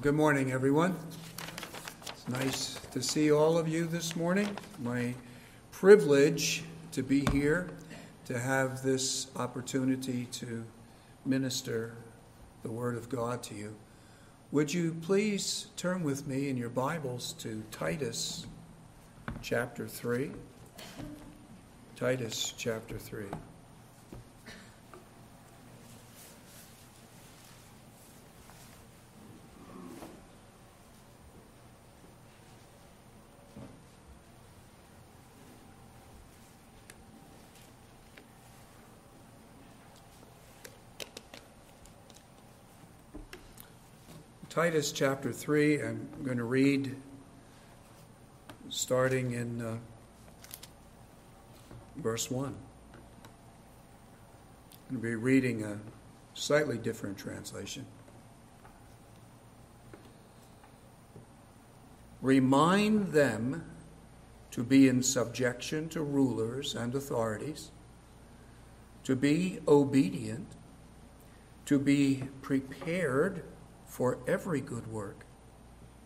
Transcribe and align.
Good 0.00 0.14
morning, 0.14 0.52
everyone. 0.52 0.96
It's 2.06 2.28
nice 2.28 2.78
to 2.92 3.02
see 3.02 3.32
all 3.32 3.58
of 3.58 3.66
you 3.66 3.84
this 3.84 4.14
morning. 4.14 4.48
My 4.80 5.12
privilege 5.72 6.62
to 6.92 7.02
be 7.02 7.24
here, 7.32 7.68
to 8.26 8.38
have 8.38 8.84
this 8.84 9.26
opportunity 9.34 10.26
to 10.26 10.64
minister 11.26 11.94
the 12.62 12.70
Word 12.70 12.96
of 12.96 13.08
God 13.08 13.42
to 13.44 13.56
you. 13.56 13.74
Would 14.52 14.72
you 14.72 14.94
please 15.02 15.66
turn 15.76 16.04
with 16.04 16.28
me 16.28 16.48
in 16.48 16.56
your 16.56 16.70
Bibles 16.70 17.32
to 17.40 17.64
Titus 17.72 18.46
chapter 19.42 19.88
3? 19.88 20.30
Titus 21.96 22.54
chapter 22.56 22.98
3. 22.98 23.24
Titus 44.58 44.90
chapter 44.90 45.32
3, 45.32 45.80
I'm 45.82 46.08
going 46.24 46.38
to 46.38 46.42
read 46.42 46.96
starting 48.68 49.30
in 49.30 49.62
uh, 49.62 49.76
verse 51.94 52.28
1. 52.28 52.46
I'm 52.46 52.54
going 54.90 55.00
to 55.00 55.08
be 55.10 55.14
reading 55.14 55.62
a 55.62 55.78
slightly 56.34 56.76
different 56.76 57.16
translation. 57.16 57.86
Remind 62.20 63.12
them 63.12 63.64
to 64.50 64.64
be 64.64 64.88
in 64.88 65.04
subjection 65.04 65.88
to 65.90 66.02
rulers 66.02 66.74
and 66.74 66.96
authorities, 66.96 67.70
to 69.04 69.14
be 69.14 69.60
obedient, 69.68 70.48
to 71.66 71.78
be 71.78 72.24
prepared 72.42 73.44
for 73.88 74.18
every 74.28 74.60
good 74.60 74.86
work, 74.86 75.24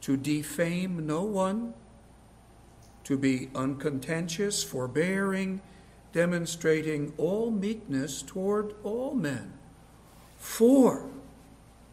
to 0.01 0.17
defame 0.17 1.07
no 1.07 1.23
one, 1.23 1.75
to 3.05 3.19
be 3.19 3.51
uncontentious, 3.55 4.63
forbearing, 4.63 5.61
demonstrating 6.13 7.13
all 7.19 7.51
meekness 7.51 8.23
toward 8.23 8.75
all 8.83 9.15
men. 9.15 9.53
For 10.39 11.11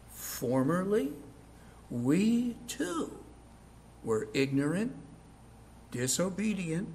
formerly 0.08 1.12
we 1.90 2.56
too 2.66 3.18
were 4.04 4.28
ignorant, 4.32 4.94
disobedient, 5.90 6.88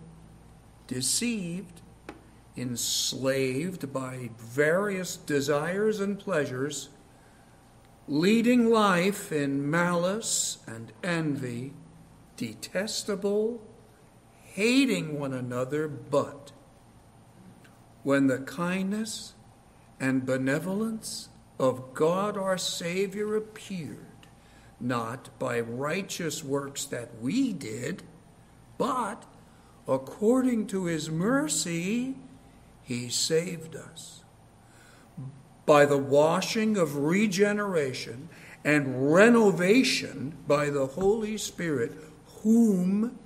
deceived, 0.87 1.81
enslaved 2.55 3.91
by 3.91 4.29
various 4.37 5.17
desires 5.17 5.99
and 5.99 6.17
pleasures 6.17 6.89
leading 8.07 8.69
life 8.69 9.31
in 9.31 9.69
malice 9.69 10.59
and 10.67 10.91
envy, 11.03 11.73
detestable, 12.37 13.61
hating 14.43 15.19
one 15.19 15.33
another, 15.33 15.87
but 15.87 16.51
when 18.03 18.27
the 18.27 18.37
kindness 18.39 19.33
and 19.99 20.25
benevolence 20.25 21.29
of 21.57 21.93
God 21.93 22.37
our 22.37 22.57
Savior 22.57 23.35
appeared, 23.35 24.27
not 24.79 25.29
by 25.39 25.59
righteous 25.59 26.43
works 26.43 26.85
that 26.85 27.19
we 27.19 27.53
did, 27.53 28.03
but 28.77 29.23
according 29.87 30.67
to 30.67 30.85
his 30.85 31.09
mercy, 31.09 32.15
he 32.83 33.09
saved 33.09 33.75
us 33.75 34.24
by 35.65 35.85
the 35.85 35.97
washing 35.97 36.77
of 36.77 36.97
regeneration 36.97 38.29
and 38.63 39.13
renovation 39.13 40.37
by 40.47 40.69
the 40.69 40.87
Holy 40.87 41.37
Spirit, 41.37 41.93
whom 42.41 43.17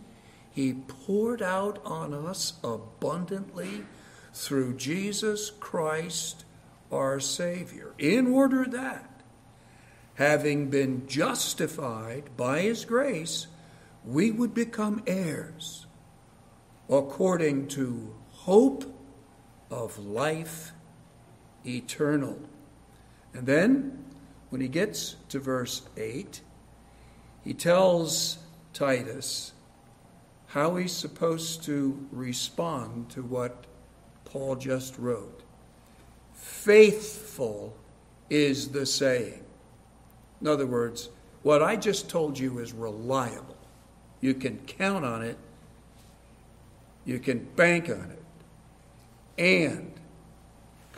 He 0.52 0.74
poured 0.74 1.42
out 1.42 1.82
on 1.86 2.14
us 2.14 2.54
abundantly 2.64 3.86
through 4.34 4.76
Jesus 4.76 5.52
Christ 5.60 6.46
our 6.92 7.20
Savior, 7.20 7.94
in 7.98 8.28
order 8.28 8.66
that, 8.66 9.22
having 10.16 10.70
been 10.70 11.08
justified 11.08 12.36
by 12.36 12.62
His 12.62 12.84
grace, 12.86 13.48
we 14.06 14.32
would 14.32 14.54
become 14.54 15.04
heirs 15.06 15.86
according 16.90 17.68
to 17.68 18.16
hope 18.32 18.84
of 19.70 19.98
life 20.00 20.72
eternal. 21.78 22.40
And 23.34 23.46
then, 23.46 24.04
when 24.50 24.62
he 24.62 24.68
gets 24.68 25.16
to 25.30 25.40
verse 25.40 25.84
8, 25.98 26.42
he 27.44 27.54
tells 27.54 28.40
Titus 28.74 29.54
how 30.48 30.76
he's 30.76 30.92
supposed 30.92 31.64
to 31.64 32.08
respond 32.12 33.10
to 33.12 33.22
what 33.22 33.66
Paul 34.26 34.56
just 34.56 34.98
wrote. 34.98 35.44
Faithful 36.34 37.76
is 38.30 38.70
the 38.70 38.86
saying. 38.86 39.44
In 40.42 40.48
other 40.48 40.66
words, 40.66 41.10
what 41.44 41.62
I 41.62 41.76
just 41.76 42.10
told 42.10 42.38
you 42.38 42.60
is 42.60 42.74
reliable. 42.74 43.58
You 44.22 44.34
can 44.34 44.58
count 44.60 45.06
on 45.06 45.22
it, 45.22 45.38
you 47.06 47.20
can 47.20 47.40
bank 47.56 47.90
on 47.90 48.12
it. 48.12 48.24
And 49.38 49.94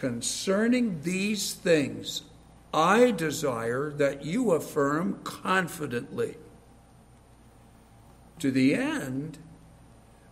Concerning 0.01 0.99
these 1.03 1.53
things, 1.53 2.23
I 2.73 3.11
desire 3.11 3.91
that 3.91 4.25
you 4.25 4.53
affirm 4.53 5.19
confidently, 5.23 6.37
to 8.39 8.49
the 8.49 8.73
end 8.73 9.37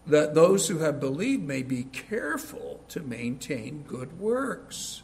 that 0.07 0.33
those 0.33 0.69
who 0.69 0.79
have 0.79 0.99
believed 0.99 1.43
may 1.43 1.61
be 1.61 1.83
careful 1.83 2.83
to 2.87 3.01
maintain 3.01 3.83
good 3.83 4.19
works. 4.19 5.03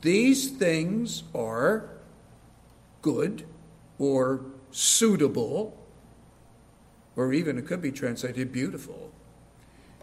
These 0.00 0.48
things 0.52 1.24
are 1.34 1.90
good 3.02 3.44
or 3.98 4.40
suitable, 4.70 5.76
or 7.14 7.34
even 7.34 7.58
it 7.58 7.66
could 7.66 7.82
be 7.82 7.92
translated 7.92 8.52
beautiful 8.52 9.07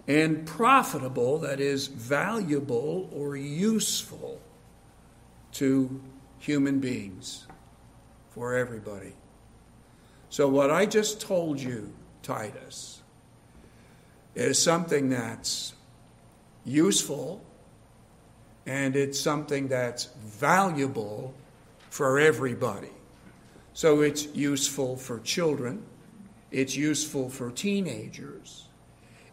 and 0.08 0.46
profitable, 0.46 1.40
that 1.40 1.60
is, 1.60 1.88
valuable 1.88 3.10
or 3.12 3.36
useful 3.36 4.40
to 5.54 6.02
human 6.38 6.80
beings, 6.80 7.48
for 8.30 8.54
everybody. 8.54 9.14
So, 10.30 10.48
what 10.48 10.70
I 10.70 10.86
just 10.86 11.22
told 11.22 11.60
you, 11.60 11.94
Titus, 12.22 13.02
is 14.36 14.62
something 14.62 15.10
that's 15.10 15.74
useful 16.66 17.42
and 18.66 18.96
it's 18.96 19.20
something 19.20 19.70
that's 19.70 20.10
valuable 20.26 21.34
for 21.90 22.20
everybody. 22.20 22.90
So, 23.74 24.02
it's 24.02 24.28
useful 24.36 24.98
for 24.98 25.20
children, 25.22 25.84
it's 26.52 26.76
useful 26.76 27.30
for 27.30 27.50
teenagers 27.50 28.65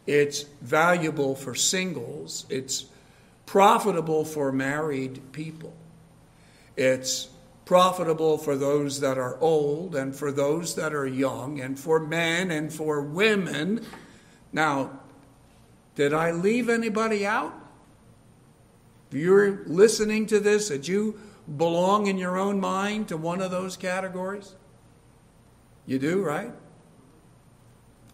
it's 0.07 0.43
valuable 0.61 1.35
for 1.35 1.55
singles. 1.55 2.47
It's 2.49 2.87
profitable 3.47 4.25
for 4.25 4.51
married 4.51 5.33
people. 5.33 5.75
It's 6.77 7.29
profitable 7.65 8.39
for 8.39 8.57
those 8.57 9.01
that 9.01 9.19
are 9.19 9.39
old 9.41 9.95
and 9.95 10.15
for 10.15 10.33
those 10.33 10.75
that 10.75 10.93
are 10.93 11.07
young 11.07 11.61
and 11.61 11.79
for 11.79 12.01
men 12.01 12.51
and 12.51 12.73
for 12.73 13.01
women. 13.01 13.85
Now, 14.53 14.91
did 15.95 16.13
I 16.13 16.33
leave 16.33 16.69
anybody 16.69 17.25
out? 17.25 17.55
If 19.11 19.19
you're 19.19 19.63
listening 19.67 20.27
to 20.27 20.41
this, 20.41 20.69
did 20.69 20.89
you 20.89 21.21
belong 21.57 22.07
in 22.07 22.19
your 22.19 22.39
own 22.39 22.59
mind 22.59 23.09
to 23.09 23.17
one 23.17 23.41
of 23.43 23.51
those 23.51 23.77
categories? 23.77 24.55
You 25.87 25.99
do, 25.99 26.23
right? 26.23 26.53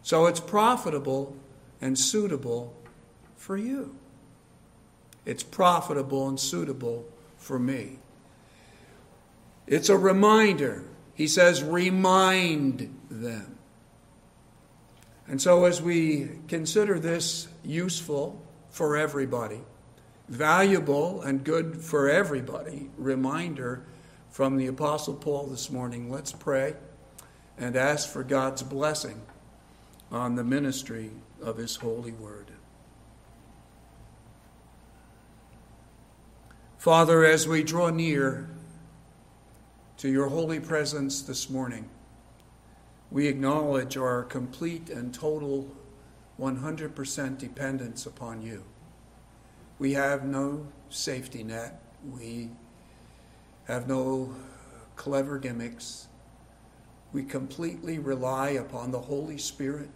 So 0.03 0.27
it's 0.27 0.41
profitable 0.41 1.37
and 1.81 1.99
suitable 1.99 2.75
for 3.37 3.57
you. 3.57 3.97
It's 5.25 5.43
profitable 5.43 6.29
and 6.29 6.39
suitable 6.39 7.07
for 7.37 7.59
me. 7.59 7.99
It's 9.67 9.89
a 9.89 9.97
reminder. 9.97 10.85
He 11.15 11.29
says, 11.29 11.63
remind 11.63 12.99
them. 13.11 13.59
And 15.27 15.43
so, 15.43 15.67
as 15.67 15.83
we 15.83 16.31
consider 16.49 16.99
this 16.99 17.49
useful 17.63 18.41
for 18.71 18.97
everybody, 18.97 19.61
valuable 20.29 21.21
and 21.21 21.45
good 21.45 21.77
for 21.83 22.09
everybody 22.09 22.89
reminder, 22.97 23.83
from 24.31 24.57
the 24.57 24.67
Apostle 24.67 25.15
Paul 25.15 25.47
this 25.47 25.71
morning. 25.71 26.11
Let's 26.11 26.33
pray 26.33 26.75
and 27.57 27.77
ask 27.77 28.09
for 28.09 28.23
God's 28.23 28.63
blessing 28.63 29.21
on 30.11 30.37
the 30.37 30.45
ministry 30.45 31.11
of 31.43 31.57
His 31.57 31.77
holy 31.77 32.13
word. 32.13 32.53
Father, 36.79 37.25
as 37.25 37.49
we 37.49 37.63
draw 37.63 37.91
near 37.91 38.49
to 39.97 40.09
your 40.09 40.29
holy 40.29 40.61
presence 40.61 41.23
this 41.23 41.51
morning, 41.51 41.91
we 43.11 43.27
acknowledge 43.27 43.97
our 43.97 44.23
complete 44.23 44.89
and 44.91 45.13
total 45.13 45.69
100% 46.39 47.39
dependence 47.39 48.07
upon 48.07 48.43
you. 48.43 48.65
We 49.79 49.95
have 49.95 50.25
no 50.25 50.67
safety 50.89 51.43
net. 51.43 51.83
We 52.13 52.51
have 53.65 53.89
no 53.89 54.35
clever 54.97 55.39
gimmicks. 55.39 56.07
We 57.13 57.23
completely 57.25 57.99
rely 57.99 58.51
upon 58.51 58.93
the 58.93 59.01
Holy 59.01 59.39
Spirit. 59.39 59.91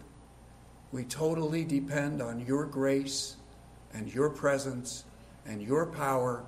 We 0.93 1.03
totally 1.05 1.63
depend 1.65 2.21
on 2.21 2.45
your 2.45 2.65
grace 2.65 3.37
and 3.95 4.13
your 4.13 4.29
presence 4.29 5.05
and 5.43 5.59
your 5.59 5.87
power 5.87 6.43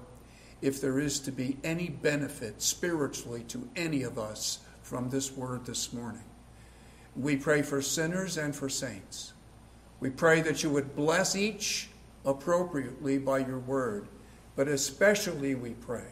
if 0.61 0.79
there 0.79 0.99
is 0.99 1.19
to 1.21 1.31
be 1.31 1.57
any 1.63 1.89
benefit 1.89 2.61
spiritually 2.61 3.43
to 3.47 3.67
any 3.75 4.03
of 4.03 4.19
us 4.19 4.59
from 4.83 5.09
this 5.09 5.31
word 5.31 5.65
this 5.65 5.91
morning. 5.91 6.23
We 7.15 7.37
pray 7.37 7.63
for 7.63 7.81
sinners 7.81 8.37
and 8.37 8.55
for 8.55 8.69
saints. 8.69 9.33
We 9.99 10.11
pray 10.11 10.41
that 10.41 10.61
you 10.61 10.69
would 10.69 10.95
bless 10.95 11.35
each 11.35 11.89
appropriately 12.23 13.17
by 13.17 13.39
your 13.39 13.59
word, 13.59 14.07
but 14.55 14.67
especially 14.67 15.55
we 15.55 15.71
pray 15.71 16.05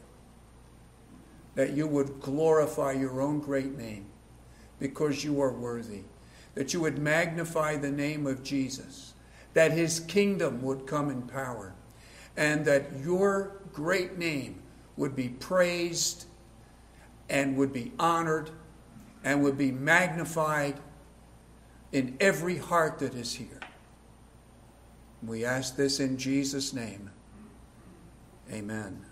that 1.53 1.73
you 1.73 1.85
would 1.85 2.19
glorify 2.19 2.93
your 2.93 3.21
own 3.21 3.39
great 3.39 3.77
name 3.77 4.07
because 4.79 5.23
you 5.23 5.39
are 5.39 5.53
worthy, 5.53 6.01
that 6.55 6.73
you 6.73 6.81
would 6.81 6.99
magnify 6.99 7.75
the 7.75 7.91
name 7.91 8.27
of 8.27 8.43
Jesus, 8.43 9.13
that 9.53 9.71
his 9.71 9.99
kingdom 10.01 10.61
would 10.61 10.85
come 10.85 11.09
in 11.09 11.23
power, 11.23 11.73
and 12.37 12.65
that 12.65 12.91
your 13.03 13.61
great 13.71 14.17
name 14.17 14.61
would 14.97 15.15
be 15.15 15.29
praised 15.29 16.25
and 17.29 17.57
would 17.57 17.73
be 17.73 17.91
honored 17.97 18.51
and 19.23 19.41
would 19.43 19.57
be 19.57 19.71
magnified 19.71 20.79
in 21.91 22.15
every 22.19 22.57
heart 22.57 22.99
that 22.99 23.13
is 23.13 23.35
here. 23.35 23.59
We 25.25 25.45
ask 25.45 25.75
this 25.75 25.99
in 25.99 26.17
Jesus' 26.17 26.73
name. 26.73 27.09
Amen. 28.51 29.05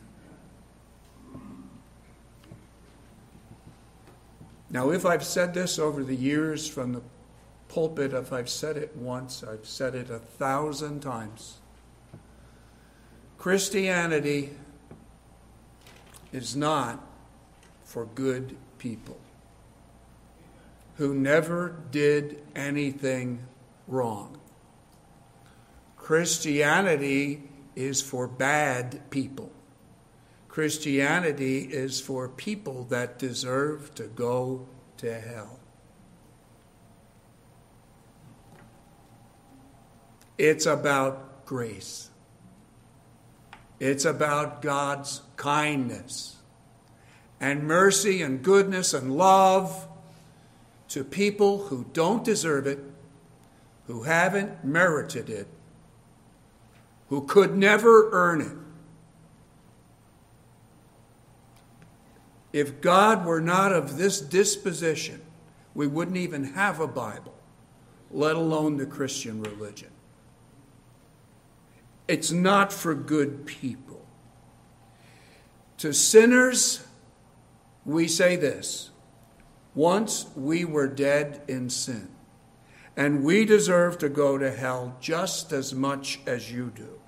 Now, 4.70 4.92
if 4.92 5.06
I've 5.06 5.24
said 5.24 5.54
this 5.54 5.80
over 5.80 6.04
the 6.04 6.16
years 6.16 6.68
from 6.68 6.94
the 6.94 7.02
pulpit, 7.72 8.14
if 8.14 8.34
I've 8.34 8.50
said 8.50 8.76
it 8.76 8.98
once, 8.98 9.46
I've 9.46 9.66
said 9.66 9.96
it 9.96 10.10
a 10.10 10.20
thousand 10.20 11.00
times. 11.00 11.60
Christianity 13.38 14.50
is 16.34 16.54
not 16.54 17.02
for 17.86 18.06
good 18.06 18.58
people 18.78 19.18
who 20.98 21.14
never 21.14 21.78
did 21.92 22.44
anything 22.58 23.40
wrong. 23.88 24.38
Christianity 25.96 27.44
is 27.78 28.02
for 28.02 28.28
bad 28.28 29.10
people. 29.12 29.50
Christianity 30.50 31.60
is 31.60 32.02
for 32.02 32.28
people 32.28 32.84
that 32.90 33.18
deserve 33.18 33.96
to 33.96 34.04
go 34.08 34.68
to 34.98 35.18
hell. 35.22 35.61
It's 40.38 40.66
about 40.66 41.46
grace. 41.46 42.10
It's 43.80 44.06
about 44.06 44.62
God's 44.62 45.22
kindness 45.38 46.38
and 47.40 47.64
mercy 47.64 48.22
and 48.22 48.44
goodness 48.44 48.94
and 48.94 49.18
love 49.18 49.88
to 50.90 51.04
people 51.04 51.66
who 51.68 51.86
don't 51.92 52.24
deserve 52.24 52.68
it, 52.68 52.80
who 53.88 54.04
haven't 54.04 54.64
merited 54.64 55.30
it, 55.30 55.48
who 57.10 57.26
could 57.26 57.58
never 57.58 58.10
earn 58.12 58.42
it. 58.42 58.58
If 62.54 62.82
God 62.82 63.26
were 63.26 63.42
not 63.42 63.72
of 63.72 63.98
this 63.98 64.22
disposition, 64.22 65.22
we 65.74 65.88
wouldn't 65.88 66.18
even 66.18 66.54
have 66.54 66.80
a 66.80 66.88
Bible, 66.88 67.34
let 68.12 68.36
alone 68.36 68.78
the 68.78 68.86
Christian 68.86 69.42
religion. 69.42 69.90
It's 72.12 72.30
not 72.30 72.74
for 72.74 72.94
good 72.94 73.46
people. 73.46 74.06
To 75.78 75.94
sinners, 75.94 76.86
we 77.86 78.10
say 78.10 78.36
this 78.36 78.90
once 79.74 80.26
we 80.36 80.66
were 80.66 80.88
dead 80.88 81.42
in 81.48 81.70
sin, 81.70 82.10
and 82.98 83.24
we 83.24 83.46
deserve 83.46 83.98
to 84.00 84.10
go 84.10 84.38
to 84.38 84.52
hell 84.52 84.98
just 85.00 85.54
as 85.54 85.74
much 85.74 86.20
as 86.28 86.52
you 86.52 86.74
do. 86.76 87.00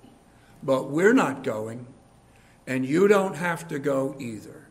But 0.62 0.90
we're 0.90 1.12
not 1.12 1.44
going, 1.44 1.86
and 2.66 2.86
you 2.86 3.06
don't 3.06 3.36
have 3.36 3.68
to 3.68 3.78
go 3.78 4.16
either. 4.18 4.68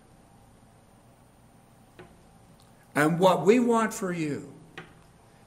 And 2.95 3.19
what 3.19 3.45
we 3.45 3.59
want 3.59 3.93
for 3.93 4.11
you 4.11 4.51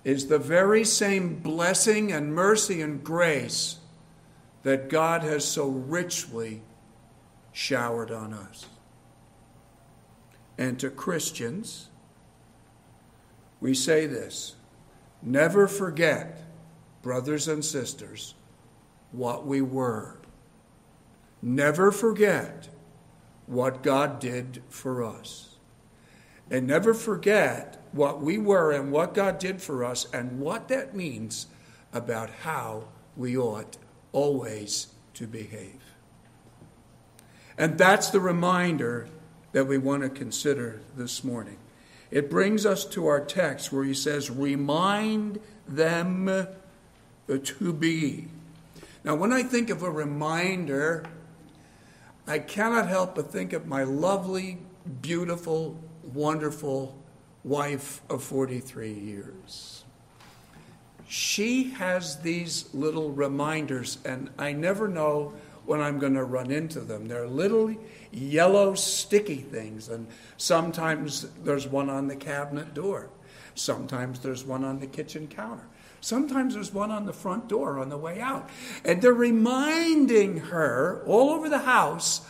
is 0.04 0.28
the 0.28 0.38
very 0.38 0.84
same 0.84 1.40
blessing 1.40 2.12
and 2.12 2.32
mercy 2.32 2.80
and 2.80 3.02
grace 3.02 3.75
that 4.66 4.88
God 4.88 5.22
has 5.22 5.44
so 5.44 5.68
richly 5.68 6.60
showered 7.52 8.10
on 8.10 8.34
us. 8.34 8.66
And 10.58 10.76
to 10.80 10.90
Christians, 10.90 11.88
we 13.60 13.74
say 13.74 14.08
this 14.08 14.56
never 15.22 15.68
forget, 15.68 16.42
brothers 17.00 17.46
and 17.46 17.64
sisters, 17.64 18.34
what 19.12 19.46
we 19.46 19.60
were. 19.62 20.18
Never 21.40 21.92
forget 21.92 22.68
what 23.46 23.84
God 23.84 24.18
did 24.18 24.64
for 24.68 25.04
us. 25.04 25.58
And 26.50 26.66
never 26.66 26.92
forget 26.92 27.86
what 27.92 28.20
we 28.20 28.36
were 28.36 28.72
and 28.72 28.90
what 28.90 29.14
God 29.14 29.38
did 29.38 29.62
for 29.62 29.84
us 29.84 30.08
and 30.12 30.40
what 30.40 30.66
that 30.66 30.92
means 30.92 31.46
about 31.92 32.30
how 32.42 32.88
we 33.16 33.38
ought 33.38 33.78
always 34.16 34.86
to 35.12 35.26
behave. 35.26 35.82
And 37.58 37.76
that's 37.76 38.08
the 38.08 38.18
reminder 38.18 39.08
that 39.52 39.66
we 39.66 39.76
want 39.76 40.04
to 40.04 40.08
consider 40.08 40.80
this 40.96 41.22
morning. 41.22 41.58
It 42.10 42.30
brings 42.30 42.64
us 42.64 42.86
to 42.86 43.08
our 43.08 43.20
text 43.20 43.72
where 43.72 43.84
he 43.84 43.92
says, 43.92 44.30
Remind 44.30 45.38
them 45.68 46.48
to 47.28 47.72
be. 47.74 48.28
Now, 49.04 49.16
when 49.16 49.34
I 49.34 49.42
think 49.42 49.68
of 49.68 49.82
a 49.82 49.90
reminder, 49.90 51.04
I 52.26 52.38
cannot 52.38 52.88
help 52.88 53.16
but 53.16 53.30
think 53.30 53.52
of 53.52 53.66
my 53.66 53.82
lovely, 53.82 54.58
beautiful, 55.02 55.78
wonderful 56.14 56.96
wife 57.44 58.00
of 58.08 58.24
43 58.24 58.92
years. 58.92 59.84
She 61.08 61.70
has 61.70 62.20
these 62.20 62.72
little 62.74 63.10
reminders, 63.10 63.98
and 64.04 64.30
I 64.38 64.52
never 64.52 64.88
know 64.88 65.32
when 65.64 65.80
I'm 65.80 65.98
going 65.98 66.14
to 66.14 66.24
run 66.24 66.50
into 66.50 66.80
them. 66.80 67.08
They're 67.08 67.26
little 67.26 67.74
yellow 68.10 68.74
sticky 68.74 69.36
things, 69.36 69.88
and 69.88 70.06
sometimes 70.36 71.28
there's 71.42 71.66
one 71.66 71.90
on 71.90 72.08
the 72.08 72.16
cabinet 72.16 72.74
door. 72.74 73.10
Sometimes 73.54 74.20
there's 74.20 74.44
one 74.44 74.64
on 74.64 74.80
the 74.80 74.86
kitchen 74.86 75.28
counter. 75.28 75.66
Sometimes 76.00 76.54
there's 76.54 76.72
one 76.72 76.90
on 76.90 77.06
the 77.06 77.12
front 77.12 77.48
door 77.48 77.78
on 77.78 77.88
the 77.88 77.96
way 77.96 78.20
out. 78.20 78.48
And 78.84 79.00
they're 79.00 79.12
reminding 79.12 80.36
her 80.38 81.02
all 81.06 81.30
over 81.30 81.48
the 81.48 81.58
house 81.58 82.20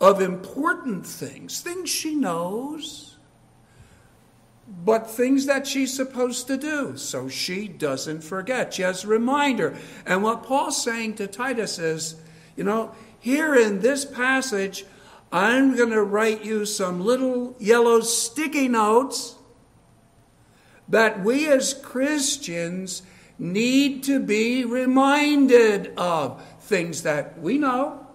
of 0.00 0.20
important 0.20 1.06
things, 1.06 1.60
things 1.60 1.90
she 1.90 2.14
knows, 2.14 3.07
but 4.84 5.10
things 5.10 5.46
that 5.46 5.66
she's 5.66 5.94
supposed 5.94 6.46
to 6.46 6.56
do 6.56 6.96
so 6.96 7.28
she 7.28 7.66
doesn't 7.66 8.22
forget. 8.22 8.74
She 8.74 8.82
has 8.82 9.04
a 9.04 9.08
reminder. 9.08 9.76
And 10.06 10.22
what 10.22 10.44
Paul's 10.44 10.82
saying 10.82 11.14
to 11.14 11.26
Titus 11.26 11.78
is, 11.78 12.16
you 12.56 12.64
know, 12.64 12.92
here 13.18 13.54
in 13.54 13.80
this 13.80 14.04
passage, 14.04 14.84
I'm 15.32 15.76
going 15.76 15.90
to 15.90 16.02
write 16.02 16.44
you 16.44 16.64
some 16.64 17.00
little 17.00 17.56
yellow 17.58 18.00
sticky 18.00 18.68
notes 18.68 19.34
that 20.88 21.22
we 21.22 21.48
as 21.48 21.74
Christians 21.74 23.02
need 23.38 24.04
to 24.04 24.20
be 24.20 24.64
reminded 24.64 25.92
of. 25.96 26.42
Things 26.60 27.02
that 27.02 27.40
we 27.40 27.58
know. 27.58 28.06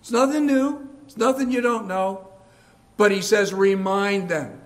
It's 0.00 0.10
nothing 0.10 0.46
new, 0.46 0.88
it's 1.04 1.16
nothing 1.16 1.50
you 1.50 1.60
don't 1.60 1.86
know. 1.86 2.28
But 2.96 3.12
he 3.12 3.22
says, 3.22 3.52
remind 3.52 4.28
them. 4.28 4.61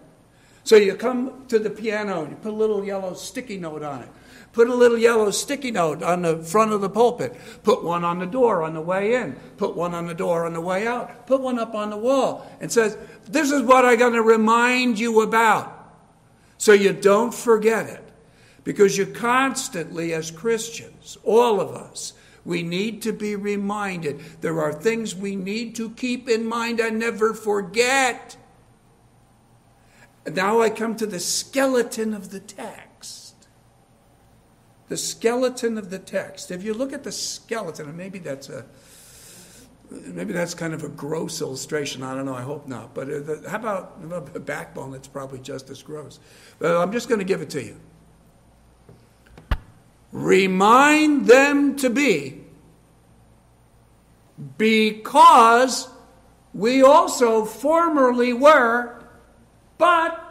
So 0.66 0.74
you 0.74 0.96
come 0.96 1.46
to 1.46 1.60
the 1.60 1.70
piano 1.70 2.22
and 2.22 2.30
you 2.32 2.36
put 2.38 2.52
a 2.52 2.56
little 2.56 2.84
yellow 2.84 3.14
sticky 3.14 3.56
note 3.56 3.84
on 3.84 4.02
it. 4.02 4.08
Put 4.52 4.68
a 4.68 4.74
little 4.74 4.98
yellow 4.98 5.30
sticky 5.30 5.70
note 5.70 6.02
on 6.02 6.22
the 6.22 6.38
front 6.38 6.72
of 6.72 6.80
the 6.80 6.90
pulpit. 6.90 7.36
Put 7.62 7.84
one 7.84 8.02
on 8.02 8.18
the 8.18 8.26
door 8.26 8.64
on 8.64 8.74
the 8.74 8.80
way 8.80 9.14
in. 9.14 9.34
Put 9.58 9.76
one 9.76 9.94
on 9.94 10.08
the 10.08 10.14
door 10.14 10.44
on 10.44 10.54
the 10.54 10.60
way 10.60 10.84
out. 10.84 11.28
Put 11.28 11.40
one 11.40 11.60
up 11.60 11.76
on 11.76 11.90
the 11.90 11.96
wall 11.96 12.50
and 12.60 12.72
says, 12.72 12.98
This 13.28 13.52
is 13.52 13.62
what 13.62 13.84
I'm 13.84 13.96
going 13.96 14.14
to 14.14 14.22
remind 14.22 14.98
you 14.98 15.20
about. 15.20 15.72
So 16.58 16.72
you 16.72 16.92
don't 16.92 17.32
forget 17.32 17.86
it. 17.86 18.02
Because 18.64 18.98
you 18.98 19.06
constantly, 19.06 20.12
as 20.12 20.32
Christians, 20.32 21.16
all 21.22 21.60
of 21.60 21.76
us, 21.76 22.12
we 22.44 22.64
need 22.64 23.02
to 23.02 23.12
be 23.12 23.36
reminded. 23.36 24.18
There 24.40 24.60
are 24.60 24.72
things 24.72 25.14
we 25.14 25.36
need 25.36 25.76
to 25.76 25.90
keep 25.90 26.28
in 26.28 26.44
mind 26.44 26.80
and 26.80 26.98
never 26.98 27.34
forget. 27.34 28.36
Now 30.32 30.60
I 30.60 30.70
come 30.70 30.96
to 30.96 31.06
the 31.06 31.20
skeleton 31.20 32.14
of 32.14 32.30
the 32.30 32.40
text. 32.40 33.34
The 34.88 34.96
skeleton 34.96 35.78
of 35.78 35.90
the 35.90 35.98
text. 35.98 36.50
If 36.50 36.62
you 36.62 36.74
look 36.74 36.92
at 36.92 37.04
the 37.04 37.12
skeleton, 37.12 37.88
and 37.88 37.96
maybe 37.96 38.18
that's 38.18 38.48
a 38.48 38.64
maybe 39.90 40.32
that's 40.32 40.54
kind 40.54 40.74
of 40.74 40.82
a 40.82 40.88
gross 40.88 41.40
illustration. 41.40 42.02
I 42.02 42.14
don't 42.14 42.26
know. 42.26 42.34
I 42.34 42.42
hope 42.42 42.66
not. 42.66 42.92
But 42.94 43.08
uh, 43.08 43.48
how 43.48 43.56
about 43.56 43.98
a 44.34 44.40
backbone 44.40 44.90
that's 44.90 45.08
probably 45.08 45.38
just 45.38 45.70
as 45.70 45.82
gross? 45.82 46.18
But 46.58 46.76
I'm 46.76 46.92
just 46.92 47.08
going 47.08 47.20
to 47.20 47.24
give 47.24 47.40
it 47.40 47.50
to 47.50 47.62
you. 47.62 47.76
Remind 50.12 51.26
them 51.26 51.76
to 51.76 51.90
be, 51.90 52.44
because 54.56 55.88
we 56.54 56.82
also 56.82 57.44
formerly 57.44 58.32
were, 58.32 58.95
but 59.78 60.22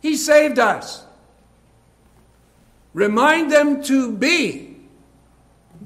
he 0.00 0.16
saved 0.16 0.58
us. 0.58 1.04
Remind 2.94 3.50
them 3.50 3.82
to 3.84 4.12
be, 4.12 4.76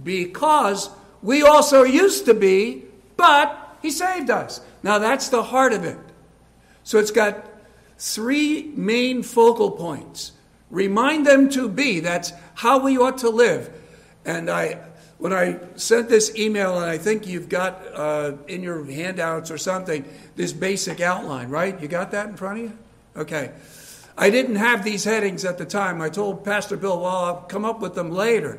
because 0.03 0.91
we 1.23 1.43
also 1.43 1.83
used 1.83 2.25
to 2.27 2.35
be, 2.35 2.85
but 3.17 3.77
he 3.83 3.91
saved 3.91 4.31
us. 4.31 4.61
Now 4.83 4.99
that's 4.99 5.29
the 5.29 5.43
heart 5.43 5.73
of 5.73 5.85
it. 5.85 5.99
So 6.83 6.99
it's 6.99 7.11
got 7.11 7.45
three 7.99 8.73
main 8.75 9.23
focal 9.23 9.71
points. 9.71 10.33
Remind 10.71 11.27
them 11.27 11.49
to 11.51 11.69
be, 11.69 12.01
that's 12.01 12.33
how 12.55 12.79
we 12.79 12.99
ought 12.99 13.19
to 13.19 13.31
live. 13.31 13.71
And 14.25 14.51
I, 14.51 14.81
when 15.19 15.33
I 15.33 15.61
sent 15.77 16.09
this 16.09 16.35
email, 16.37 16.77
and 16.81 16.91
I 16.91 16.99
think 16.99 17.27
you've 17.27 17.49
got 17.49 17.83
uh, 17.95 18.33
in 18.49 18.63
your 18.63 18.85
handouts 18.85 19.51
or 19.51 19.59
something, 19.59 20.05
this 20.35 20.53
basic 20.53 21.01
outline, 21.01 21.49
right? 21.49 21.81
You 21.81 21.89
got 21.89 22.11
that 22.11 22.29
in 22.29 22.37
front 22.37 22.59
of 22.59 22.65
you? 22.65 22.79
Okay. 23.17 23.53
I 24.19 24.31
didn't 24.31 24.57
have 24.57 24.85
these 24.85 25.05
headings 25.05 25.45
at 25.45 25.59
the 25.59 25.67
time. 25.67 26.01
I 26.01 26.09
told 26.09 26.45
Pastor 26.45 26.77
Bill, 26.77 27.01
well, 27.01 27.25
I'll 27.25 27.37
come 27.43 27.65
up 27.65 27.81
with 27.81 27.95
them 27.95 28.11
later. 28.11 28.59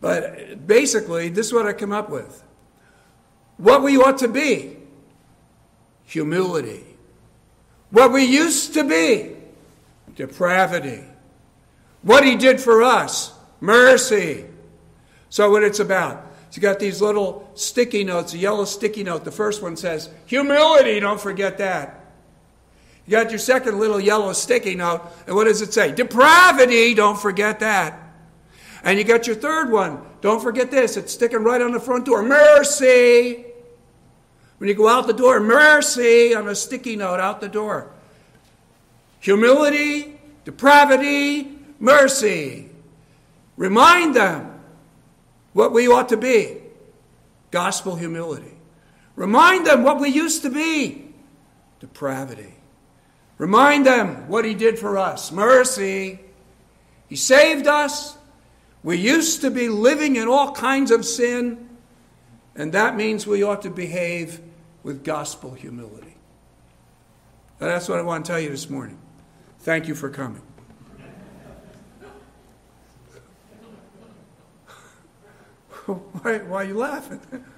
But 0.00 0.66
basically, 0.66 1.30
this 1.30 1.46
is 1.46 1.52
what 1.52 1.66
I 1.66 1.72
come 1.72 1.92
up 1.92 2.10
with 2.10 2.42
what 3.56 3.82
we 3.82 3.96
ought 3.96 4.18
to 4.18 4.28
be 4.28 4.76
humility. 6.04 6.84
What 7.90 8.12
we 8.12 8.24
used 8.24 8.74
to 8.74 8.84
be 8.84 9.34
depravity. 10.14 11.04
What 12.02 12.24
he 12.24 12.36
did 12.36 12.60
for 12.60 12.82
us 12.82 13.32
mercy. 13.60 14.44
So, 15.30 15.50
what 15.50 15.62
it's 15.62 15.80
about. 15.80 16.24
So 16.50 16.56
You 16.56 16.62
got 16.62 16.78
these 16.78 17.00
little 17.00 17.50
sticky 17.54 18.04
notes, 18.04 18.32
a 18.34 18.38
yellow 18.38 18.64
sticky 18.64 19.04
note. 19.04 19.24
The 19.24 19.32
first 19.32 19.62
one 19.62 19.76
says, 19.76 20.08
humility, 20.26 21.00
don't 21.00 21.20
forget 21.20 21.58
that. 21.58 21.95
You 23.06 23.12
got 23.12 23.30
your 23.30 23.38
second 23.38 23.78
little 23.78 24.00
yellow 24.00 24.32
sticky 24.32 24.74
note, 24.74 25.02
and 25.26 25.36
what 25.36 25.44
does 25.44 25.62
it 25.62 25.72
say? 25.72 25.92
Depravity, 25.92 26.94
don't 26.94 27.18
forget 27.18 27.60
that. 27.60 28.00
And 28.82 28.98
you 28.98 29.04
got 29.04 29.26
your 29.26 29.36
third 29.36 29.70
one, 29.70 30.00
don't 30.20 30.42
forget 30.42 30.70
this, 30.70 30.96
it's 30.96 31.12
sticking 31.12 31.44
right 31.44 31.60
on 31.60 31.72
the 31.72 31.80
front 31.80 32.04
door 32.06 32.22
mercy. 32.22 33.44
When 34.58 34.68
you 34.68 34.74
go 34.74 34.88
out 34.88 35.06
the 35.06 35.12
door, 35.12 35.38
mercy 35.38 36.34
on 36.34 36.48
a 36.48 36.54
sticky 36.54 36.96
note 36.96 37.20
out 37.20 37.40
the 37.40 37.48
door. 37.48 37.90
Humility, 39.20 40.18
depravity, 40.44 41.58
mercy. 41.78 42.70
Remind 43.56 44.14
them 44.14 44.60
what 45.52 45.72
we 45.72 45.88
ought 45.88 46.08
to 46.08 46.16
be 46.16 46.58
gospel 47.50 47.96
humility. 47.96 48.54
Remind 49.14 49.66
them 49.66 49.82
what 49.82 50.00
we 50.00 50.08
used 50.08 50.42
to 50.42 50.50
be 50.50 51.14
depravity. 51.80 52.55
Remind 53.38 53.84
them 53.86 54.28
what 54.28 54.44
He 54.44 54.54
did 54.54 54.78
for 54.78 54.98
us 54.98 55.30
mercy. 55.30 56.20
He 57.08 57.16
saved 57.16 57.66
us. 57.66 58.16
We 58.82 58.96
used 58.96 59.40
to 59.42 59.50
be 59.50 59.68
living 59.68 60.16
in 60.16 60.28
all 60.28 60.52
kinds 60.52 60.90
of 60.90 61.04
sin, 61.04 61.68
and 62.54 62.72
that 62.72 62.96
means 62.96 63.26
we 63.26 63.42
ought 63.42 63.62
to 63.62 63.70
behave 63.70 64.40
with 64.82 65.02
gospel 65.04 65.52
humility. 65.52 66.16
And 67.58 67.70
that's 67.70 67.88
what 67.88 67.98
I 67.98 68.02
want 68.02 68.24
to 68.24 68.32
tell 68.32 68.40
you 68.40 68.50
this 68.50 68.70
morning. 68.70 68.98
Thank 69.60 69.88
you 69.88 69.94
for 69.94 70.08
coming. 70.10 70.42
why, 75.86 76.38
why 76.38 76.62
are 76.62 76.64
you 76.64 76.78
laughing? 76.78 77.20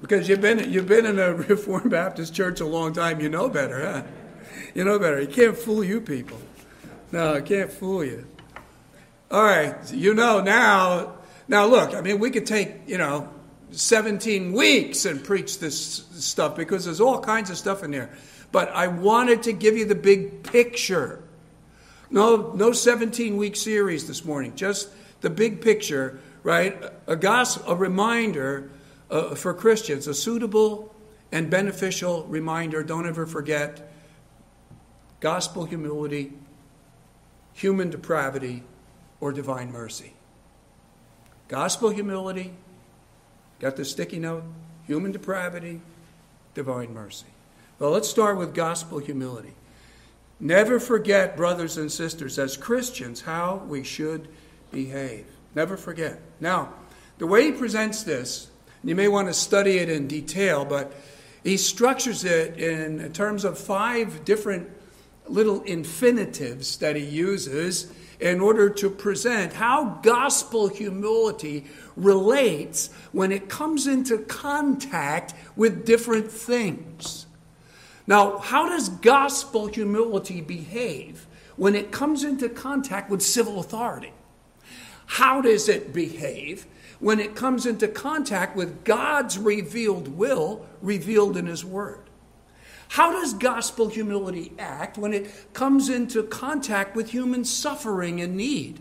Because 0.00 0.28
you've 0.28 0.40
been, 0.40 0.72
you've 0.72 0.88
been 0.88 1.06
in 1.06 1.18
a 1.18 1.34
Reformed 1.48 1.90
Baptist 1.90 2.34
church 2.34 2.60
a 2.60 2.66
long 2.66 2.92
time. 2.92 3.20
You 3.20 3.28
know 3.28 3.48
better, 3.48 3.84
huh? 3.84 4.02
You 4.74 4.84
know 4.84 4.98
better. 4.98 5.20
You 5.20 5.28
can't 5.28 5.56
fool 5.56 5.84
you 5.84 6.00
people. 6.00 6.38
No, 7.12 7.34
I 7.34 7.40
can't 7.40 7.72
fool 7.72 8.04
you. 8.04 8.26
All 9.30 9.42
right, 9.42 9.92
you 9.92 10.14
know 10.14 10.40
now. 10.40 11.14
Now, 11.48 11.66
look, 11.66 11.94
I 11.94 12.00
mean, 12.00 12.18
we 12.20 12.30
could 12.30 12.46
take, 12.46 12.72
you 12.86 12.98
know, 12.98 13.28
17 13.72 14.52
weeks 14.52 15.04
and 15.04 15.22
preach 15.22 15.58
this 15.58 16.06
stuff 16.12 16.56
because 16.56 16.84
there's 16.84 17.00
all 17.00 17.20
kinds 17.20 17.50
of 17.50 17.58
stuff 17.58 17.82
in 17.82 17.90
there. 17.90 18.10
But 18.52 18.70
I 18.70 18.88
wanted 18.88 19.44
to 19.44 19.52
give 19.52 19.76
you 19.76 19.84
the 19.84 19.94
big 19.94 20.42
picture. 20.42 21.22
No, 22.10 22.52
no 22.54 22.72
17 22.72 23.36
week 23.36 23.54
series 23.54 24.08
this 24.08 24.24
morning, 24.24 24.54
just 24.56 24.88
the 25.20 25.30
big 25.30 25.60
picture, 25.60 26.20
right? 26.42 26.76
A 27.06 27.16
gospel, 27.16 27.72
a 27.72 27.76
reminder 27.76 28.70
uh, 29.10 29.34
for 29.34 29.52
Christians, 29.52 30.06
a 30.06 30.14
suitable 30.14 30.94
and 31.32 31.50
beneficial 31.50 32.24
reminder. 32.24 32.82
Don't 32.82 33.06
ever 33.06 33.26
forget 33.26 33.92
gospel 35.20 35.64
humility, 35.64 36.32
human 37.52 37.90
depravity, 37.90 38.62
or 39.20 39.32
divine 39.32 39.70
mercy. 39.70 40.14
Gospel 41.48 41.90
humility, 41.90 42.52
got 43.58 43.76
the 43.76 43.84
sticky 43.84 44.18
note? 44.18 44.44
Human 44.86 45.12
depravity, 45.12 45.80
divine 46.54 46.94
mercy. 46.94 47.26
Well, 47.78 47.90
let's 47.90 48.08
start 48.08 48.38
with 48.38 48.54
gospel 48.54 48.98
humility. 48.98 49.54
Never 50.38 50.80
forget, 50.80 51.36
brothers 51.36 51.76
and 51.76 51.92
sisters, 51.92 52.38
as 52.38 52.56
Christians, 52.56 53.22
how 53.22 53.62
we 53.68 53.82
should 53.82 54.28
behave. 54.70 55.26
Never 55.54 55.76
forget. 55.76 56.20
Now, 56.40 56.72
the 57.18 57.26
way 57.26 57.44
he 57.44 57.52
presents 57.52 58.02
this 58.02 58.49
you 58.82 58.94
may 58.94 59.08
want 59.08 59.28
to 59.28 59.34
study 59.34 59.78
it 59.78 59.88
in 59.88 60.06
detail, 60.06 60.64
but 60.64 60.92
he 61.44 61.56
structures 61.56 62.24
it 62.24 62.58
in 62.58 63.12
terms 63.12 63.44
of 63.44 63.58
five 63.58 64.24
different 64.24 64.68
little 65.26 65.62
infinitives 65.62 66.76
that 66.78 66.96
he 66.96 67.04
uses 67.04 67.92
in 68.20 68.40
order 68.40 68.68
to 68.68 68.90
present 68.90 69.54
how 69.54 69.98
gospel 70.02 70.68
humility 70.68 71.64
relates 71.96 72.90
when 73.12 73.32
it 73.32 73.48
comes 73.48 73.86
into 73.86 74.18
contact 74.18 75.34
with 75.56 75.86
different 75.86 76.30
things. 76.30 77.26
Now, 78.06 78.38
how 78.38 78.68
does 78.68 78.88
gospel 78.88 79.68
humility 79.68 80.40
behave 80.40 81.26
when 81.56 81.74
it 81.74 81.90
comes 81.92 82.24
into 82.24 82.48
contact 82.48 83.10
with 83.10 83.22
civil 83.22 83.60
authority? 83.60 84.12
How 85.06 85.40
does 85.40 85.68
it 85.68 85.92
behave 85.92 86.66
when 87.00 87.18
it 87.18 87.34
comes 87.34 87.66
into 87.66 87.88
contact 87.88 88.54
with 88.54 88.84
God's 88.84 89.38
revealed 89.38 90.08
will 90.08 90.66
revealed 90.80 91.36
in 91.36 91.46
His 91.46 91.64
Word? 91.64 92.10
How 92.88 93.12
does 93.12 93.34
gospel 93.34 93.88
humility 93.88 94.52
act 94.58 94.98
when 94.98 95.12
it 95.12 95.52
comes 95.52 95.88
into 95.88 96.22
contact 96.24 96.96
with 96.96 97.10
human 97.10 97.44
suffering 97.44 98.20
and 98.20 98.36
need? 98.36 98.80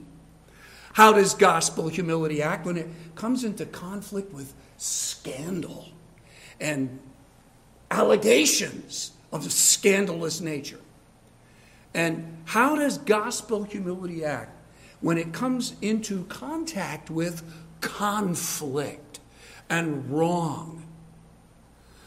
How 0.93 1.13
does 1.13 1.33
gospel 1.33 1.87
humility 1.87 2.41
act 2.41 2.65
when 2.65 2.75
it 2.75 2.89
comes 3.15 3.43
into 3.43 3.65
conflict 3.65 4.33
with 4.33 4.53
scandal 4.77 5.89
and 6.59 6.99
allegations 7.91 9.11
of 9.31 9.45
a 9.45 9.49
scandalous 9.49 10.41
nature? 10.41 10.81
And 11.93 12.37
how 12.45 12.75
does 12.75 12.97
gospel 12.97 13.63
humility 13.63 14.25
act 14.25 14.55
when 15.01 15.17
it 15.17 15.31
comes 15.31 15.75
into 15.81 16.25
contact 16.25 17.09
with 17.09 17.43
conflict 17.81 19.19
and 19.69 20.09
wrong. 20.11 20.83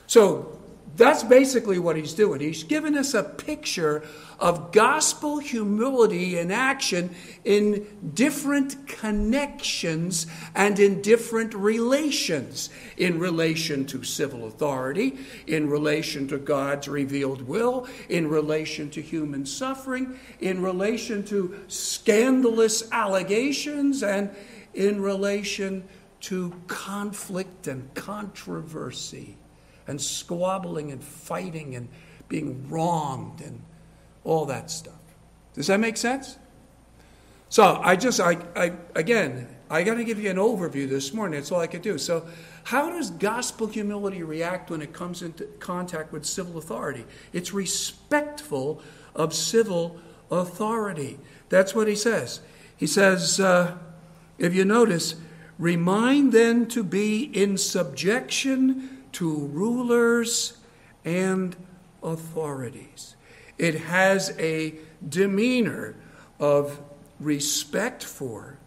So, 0.07 0.59
that's 0.97 1.23
basically 1.23 1.79
what 1.79 1.97
he's 1.97 2.13
doing. 2.13 2.41
He's 2.41 2.65
given 2.65 2.97
us 2.97 3.15
a 3.15 3.23
picture 3.23 4.03
of 4.39 4.73
gospel 4.73 5.39
humility 5.39 6.39
in 6.39 6.51
action 6.51 7.15
in 7.45 7.87
different 8.13 8.89
connections 8.89 10.27
and 10.55 10.79
in 10.79 11.01
different 11.01 11.55
relations. 11.55 12.69
In 12.97 13.19
relation 13.19 13.87
to 13.87 14.03
civil 14.03 14.47
authority, 14.47 15.19
in 15.47 15.71
relation 15.71 16.29
to 16.29 16.39
God's 16.39 16.89
revealed 16.89 17.43
will, 17.43 17.87
in 18.09 18.29
relation 18.29 18.91
to 18.91 19.01
human 19.01 19.47
suffering, 19.47 20.19
in 20.41 20.61
relation 20.61 21.25
to 21.27 21.59
scandalous 21.69 22.91
allegations, 22.93 24.03
and 24.03 24.31
in 24.75 25.01
relation 25.01 25.85
to 26.21 26.55
conflict 26.67 27.67
and 27.67 27.93
controversy 27.95 29.37
and 29.87 30.01
squabbling 30.01 30.93
and 30.93 31.03
fighting 31.03 31.75
and 31.75 31.89
being 32.29 32.69
wronged 32.69 33.41
and 33.41 33.61
all 34.25 34.47
that 34.47 34.71
stuff. 34.71 34.95
Does 35.55 35.67
that 35.67 35.81
make 35.81 35.97
sense? 35.97 36.39
So 37.49 37.81
I 37.83 37.97
just, 37.97 38.21
I, 38.21 38.39
I 38.57 38.73
again, 38.95 39.49
I 39.69 39.83
got 39.83 39.95
to 39.95 40.05
give 40.05 40.19
you 40.19 40.31
an 40.31 40.37
overview 40.37 40.89
this 40.89 41.15
morning. 41.15 41.41
That's 41.41 41.51
all 41.51 41.61
I 41.61 41.67
could 41.67 41.83
do. 41.83 41.97
So, 41.99 42.27
how 42.65 42.91
does 42.91 43.11
gospel 43.11 43.67
humility 43.67 44.23
react 44.23 44.71
when 44.71 44.83
it 44.83 44.93
comes 44.93 45.23
into 45.23 45.45
contact 45.61 46.13
with 46.13 46.25
civil 46.27 46.59
authority? 46.59 47.05
It's 47.33 47.53
respectful 47.53 48.83
of 49.15 49.35
civil 49.35 49.99
authority. 50.31 51.19
That's 51.49 51.75
what 51.75 51.89
he 51.89 51.97
says. 51.97 52.41
He 52.77 52.87
says, 52.87 53.41
uh, 53.41 53.79
if 54.39 54.55
you 54.55 54.65
notice, 54.65 55.15
remind 55.59 56.33
them 56.33 56.67
to 56.67 56.83
be 56.83 57.25
in 57.25 57.57
subjection 57.57 59.05
to 59.13 59.35
rulers 59.35 60.59
and 61.05 61.57
authorities. 62.03 63.17
It 63.59 63.75
has 63.75 64.35
a 64.39 64.75
demeanor 65.09 65.95
of 66.41 66.81
respect 67.21 68.03
for 68.03 68.59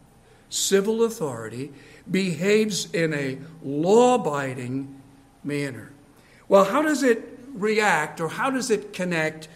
civil 0.50 1.04
authority, 1.04 1.74
behaves 2.10 2.92
in 2.94 3.14
a 3.14 3.38
law 3.64 4.16
abiding 4.16 5.02
manner. 5.44 5.92
Well, 6.48 6.66
how 6.66 6.82
does 6.82 7.04
it 7.04 7.38
react 7.54 8.22
or 8.22 8.30
how 8.30 8.50
does 8.50 8.70
it 8.70 8.94
connect 8.94 9.48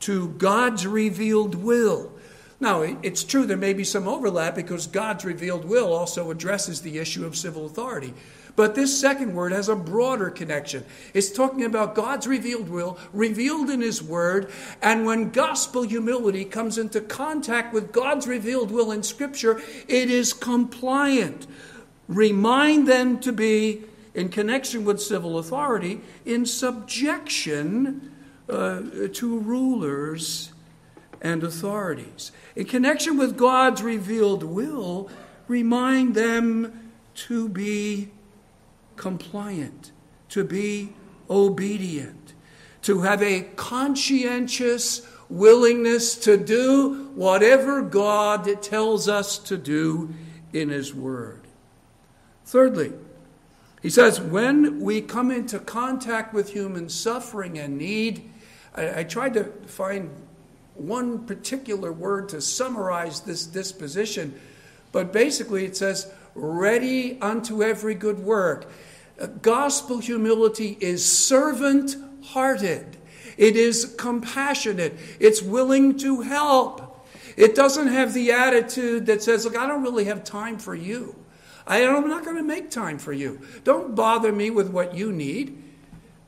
to 0.00 0.28
God's 0.30 0.86
revealed 0.86 1.54
will? 1.56 2.12
Now, 2.58 2.82
it's 2.82 3.22
true 3.22 3.44
there 3.44 3.56
may 3.56 3.74
be 3.74 3.84
some 3.84 4.08
overlap 4.08 4.54
because 4.54 4.86
God's 4.86 5.24
revealed 5.24 5.66
will 5.66 5.92
also 5.92 6.30
addresses 6.30 6.80
the 6.80 6.98
issue 6.98 7.26
of 7.26 7.36
civil 7.36 7.66
authority. 7.66 8.14
But 8.56 8.74
this 8.74 8.98
second 8.98 9.34
word 9.34 9.52
has 9.52 9.68
a 9.68 9.76
broader 9.76 10.30
connection. 10.30 10.84
It's 11.12 11.30
talking 11.30 11.64
about 11.64 11.94
God's 11.94 12.26
revealed 12.26 12.70
will, 12.70 12.98
revealed 13.12 13.68
in 13.68 13.82
His 13.82 14.02
Word, 14.02 14.50
and 14.80 15.04
when 15.04 15.30
gospel 15.30 15.82
humility 15.82 16.46
comes 16.46 16.78
into 16.78 17.02
contact 17.02 17.74
with 17.74 17.92
God's 17.92 18.26
revealed 18.26 18.70
will 18.70 18.90
in 18.90 19.02
Scripture, 19.02 19.60
it 19.86 20.10
is 20.10 20.32
compliant. 20.32 21.46
Remind 22.08 22.88
them 22.88 23.20
to 23.20 23.32
be, 23.32 23.82
in 24.14 24.30
connection 24.30 24.86
with 24.86 25.02
civil 25.02 25.38
authority, 25.38 26.00
in 26.24 26.46
subjection 26.46 28.14
uh, 28.48 28.80
to 29.12 29.38
rulers 29.40 30.52
and 31.20 31.42
authorities. 31.42 32.32
In 32.54 32.66
connection 32.66 33.16
with 33.16 33.36
God's 33.36 33.82
revealed 33.82 34.42
will, 34.42 35.10
remind 35.48 36.14
them 36.14 36.92
to 37.14 37.48
be 37.48 38.10
compliant, 38.96 39.92
to 40.30 40.44
be 40.44 40.92
obedient, 41.28 42.34
to 42.82 43.00
have 43.00 43.22
a 43.22 43.42
conscientious 43.56 45.06
willingness 45.28 46.14
to 46.14 46.36
do 46.36 47.10
whatever 47.14 47.82
God 47.82 48.62
tells 48.62 49.08
us 49.08 49.38
to 49.38 49.56
do 49.56 50.14
in 50.52 50.68
His 50.68 50.94
Word. 50.94 51.40
Thirdly, 52.44 52.92
he 53.82 53.90
says, 53.90 54.20
when 54.20 54.80
we 54.80 55.00
come 55.00 55.30
into 55.30 55.58
contact 55.58 56.32
with 56.32 56.50
human 56.50 56.88
suffering 56.88 57.58
and 57.58 57.78
need, 57.78 58.30
I, 58.74 59.00
I 59.00 59.04
tried 59.04 59.34
to 59.34 59.44
find 59.66 60.10
one 60.78 61.26
particular 61.26 61.92
word 61.92 62.28
to 62.30 62.40
summarize 62.40 63.20
this 63.20 63.46
disposition, 63.46 64.38
but 64.92 65.12
basically 65.12 65.64
it 65.64 65.76
says, 65.76 66.12
ready 66.34 67.20
unto 67.20 67.62
every 67.62 67.94
good 67.94 68.18
work. 68.18 68.70
Gospel 69.42 69.98
humility 69.98 70.76
is 70.80 71.04
servant 71.04 71.96
hearted, 72.22 72.96
it 73.36 73.56
is 73.56 73.94
compassionate, 73.98 74.94
it's 75.20 75.42
willing 75.42 75.98
to 75.98 76.22
help. 76.22 76.82
It 77.36 77.54
doesn't 77.54 77.88
have 77.88 78.14
the 78.14 78.32
attitude 78.32 79.06
that 79.06 79.22
says, 79.22 79.44
Look, 79.44 79.56
I 79.56 79.66
don't 79.66 79.82
really 79.82 80.06
have 80.06 80.24
time 80.24 80.58
for 80.58 80.74
you. 80.74 81.14
I, 81.66 81.80
am 81.80 82.08
not 82.08 82.24
going 82.24 82.36
to 82.36 82.42
make 82.42 82.70
time 82.70 82.98
for 82.98 83.12
you. 83.12 83.40
Don't 83.62 83.94
bother 83.94 84.32
me 84.32 84.48
with 84.50 84.70
what 84.70 84.94
you 84.94 85.12
need 85.12 85.62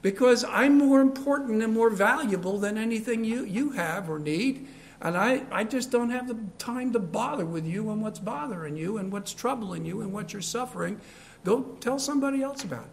because 0.02 0.44
I'm 0.44 0.78
more 0.78 1.00
important 1.00 1.62
and 1.62 1.72
more 1.72 1.90
valuable 1.90 2.58
than 2.58 2.78
anything 2.78 3.24
you, 3.24 3.44
you 3.44 3.70
have 3.70 4.08
or 4.08 4.18
need. 4.18 4.68
And 5.00 5.16
I, 5.16 5.44
I 5.50 5.64
just 5.64 5.90
don't 5.90 6.10
have 6.10 6.28
the 6.28 6.38
time 6.58 6.92
to 6.92 6.98
bother 6.98 7.44
with 7.44 7.66
you 7.66 7.90
and 7.90 8.02
what's 8.02 8.18
bothering 8.18 8.76
you 8.76 8.98
and 8.98 9.12
what's 9.12 9.32
troubling 9.32 9.84
you 9.84 10.00
and 10.00 10.12
what 10.12 10.32
you're 10.32 10.42
suffering. 10.42 11.00
Go 11.44 11.62
tell 11.80 11.98
somebody 11.98 12.42
else 12.42 12.64
about 12.64 12.84
it. 12.84 12.90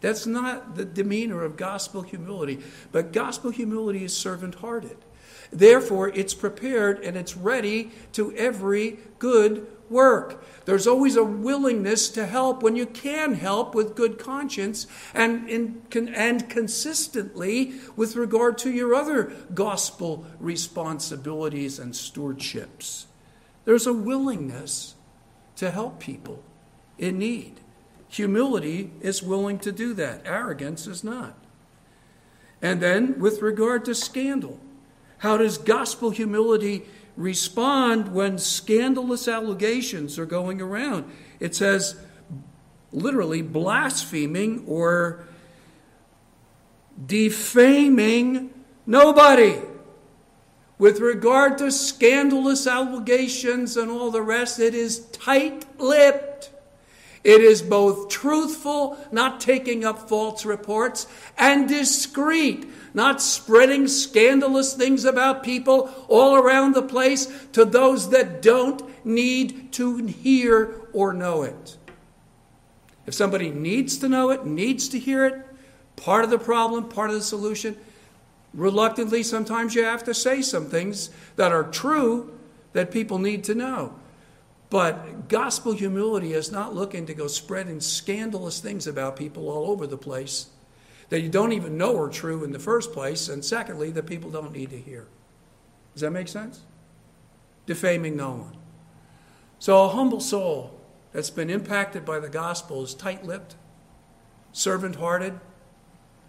That's 0.00 0.26
not 0.26 0.76
the 0.76 0.84
demeanor 0.84 1.42
of 1.42 1.56
gospel 1.56 2.02
humility. 2.02 2.60
But 2.92 3.12
gospel 3.12 3.50
humility 3.50 4.04
is 4.04 4.16
servant 4.16 4.56
hearted. 4.56 4.96
Therefore, 5.50 6.08
it's 6.10 6.34
prepared 6.34 7.00
and 7.00 7.16
it's 7.16 7.36
ready 7.36 7.90
to 8.12 8.32
every 8.36 8.98
good 9.18 9.66
work. 9.90 10.44
There's 10.64 10.86
always 10.86 11.16
a 11.16 11.24
willingness 11.24 12.08
to 12.10 12.26
help 12.26 12.62
when 12.62 12.76
you 12.76 12.86
can 12.86 13.34
help 13.34 13.74
with 13.74 13.94
good 13.94 14.18
conscience 14.18 14.86
and, 15.14 15.48
in, 15.48 15.82
and 16.14 16.48
consistently 16.48 17.74
with 17.96 18.16
regard 18.16 18.58
to 18.58 18.70
your 18.70 18.94
other 18.94 19.32
gospel 19.54 20.26
responsibilities 20.38 21.78
and 21.78 21.92
stewardships. 21.92 23.06
There's 23.64 23.86
a 23.86 23.92
willingness 23.92 24.94
to 25.56 25.70
help 25.70 26.00
people 26.00 26.42
in 26.98 27.18
need. 27.18 27.60
Humility 28.08 28.90
is 29.00 29.22
willing 29.22 29.58
to 29.60 29.72
do 29.72 29.92
that, 29.94 30.22
arrogance 30.24 30.86
is 30.86 31.04
not. 31.04 31.34
And 32.62 32.80
then, 32.80 33.20
with 33.20 33.42
regard 33.42 33.84
to 33.84 33.94
scandal, 33.94 34.58
how 35.18 35.36
does 35.36 35.58
gospel 35.58 36.10
humility 36.10 36.86
respond 37.18 38.14
when 38.14 38.38
scandalous 38.38 39.26
allegations 39.26 40.18
are 40.18 40.26
going 40.26 40.62
around? 40.62 41.04
It 41.40 41.54
says, 41.54 42.00
literally, 42.92 43.42
blaspheming 43.42 44.64
or 44.66 45.26
defaming 47.04 48.50
nobody. 48.86 49.56
With 50.78 51.00
regard 51.00 51.58
to 51.58 51.72
scandalous 51.72 52.68
allegations 52.68 53.76
and 53.76 53.90
all 53.90 54.12
the 54.12 54.22
rest, 54.22 54.60
it 54.60 54.74
is 54.74 55.00
tight 55.06 55.66
lipped. 55.80 56.52
It 57.24 57.40
is 57.40 57.62
both 57.62 58.08
truthful, 58.08 58.96
not 59.10 59.40
taking 59.40 59.84
up 59.84 60.08
false 60.08 60.44
reports, 60.44 61.08
and 61.36 61.68
discreet, 61.68 62.64
not 62.98 63.22
spreading 63.22 63.86
scandalous 63.86 64.74
things 64.74 65.04
about 65.04 65.44
people 65.44 65.88
all 66.08 66.34
around 66.34 66.74
the 66.74 66.82
place 66.82 67.32
to 67.52 67.64
those 67.64 68.10
that 68.10 68.42
don't 68.42 69.06
need 69.06 69.72
to 69.72 70.04
hear 70.04 70.82
or 70.92 71.12
know 71.12 71.44
it. 71.44 71.76
If 73.06 73.14
somebody 73.14 73.50
needs 73.50 73.98
to 73.98 74.08
know 74.08 74.30
it, 74.30 74.44
needs 74.44 74.88
to 74.88 74.98
hear 74.98 75.24
it, 75.24 75.46
part 75.94 76.24
of 76.24 76.30
the 76.30 76.40
problem, 76.40 76.88
part 76.88 77.10
of 77.10 77.14
the 77.14 77.22
solution, 77.22 77.76
reluctantly, 78.52 79.22
sometimes 79.22 79.76
you 79.76 79.84
have 79.84 80.02
to 80.02 80.12
say 80.12 80.42
some 80.42 80.66
things 80.66 81.10
that 81.36 81.52
are 81.52 81.62
true 81.62 82.36
that 82.72 82.90
people 82.90 83.20
need 83.20 83.44
to 83.44 83.54
know. 83.54 83.94
But 84.70 85.28
gospel 85.28 85.72
humility 85.72 86.32
is 86.32 86.50
not 86.50 86.74
looking 86.74 87.06
to 87.06 87.14
go 87.14 87.28
spreading 87.28 87.80
scandalous 87.80 88.58
things 88.58 88.88
about 88.88 89.14
people 89.14 89.48
all 89.48 89.70
over 89.70 89.86
the 89.86 89.96
place 89.96 90.48
that 91.08 91.20
you 91.20 91.28
don't 91.28 91.52
even 91.52 91.78
know 91.78 91.98
are 91.98 92.08
true 92.08 92.44
in 92.44 92.52
the 92.52 92.58
first 92.58 92.92
place, 92.92 93.28
and 93.28 93.44
secondly, 93.44 93.90
that 93.90 94.06
people 94.06 94.30
don't 94.30 94.52
need 94.52 94.70
to 94.70 94.78
hear. 94.78 95.06
Does 95.94 96.02
that 96.02 96.10
make 96.10 96.28
sense? 96.28 96.60
Defaming 97.66 98.16
no 98.16 98.30
one. 98.32 98.56
So, 99.58 99.84
a 99.84 99.88
humble 99.88 100.20
soul 100.20 100.78
that's 101.12 101.30
been 101.30 101.50
impacted 101.50 102.04
by 102.04 102.20
the 102.20 102.28
gospel 102.28 102.82
is 102.82 102.94
tight 102.94 103.24
lipped, 103.24 103.56
servant 104.52 104.96
hearted, 104.96 105.40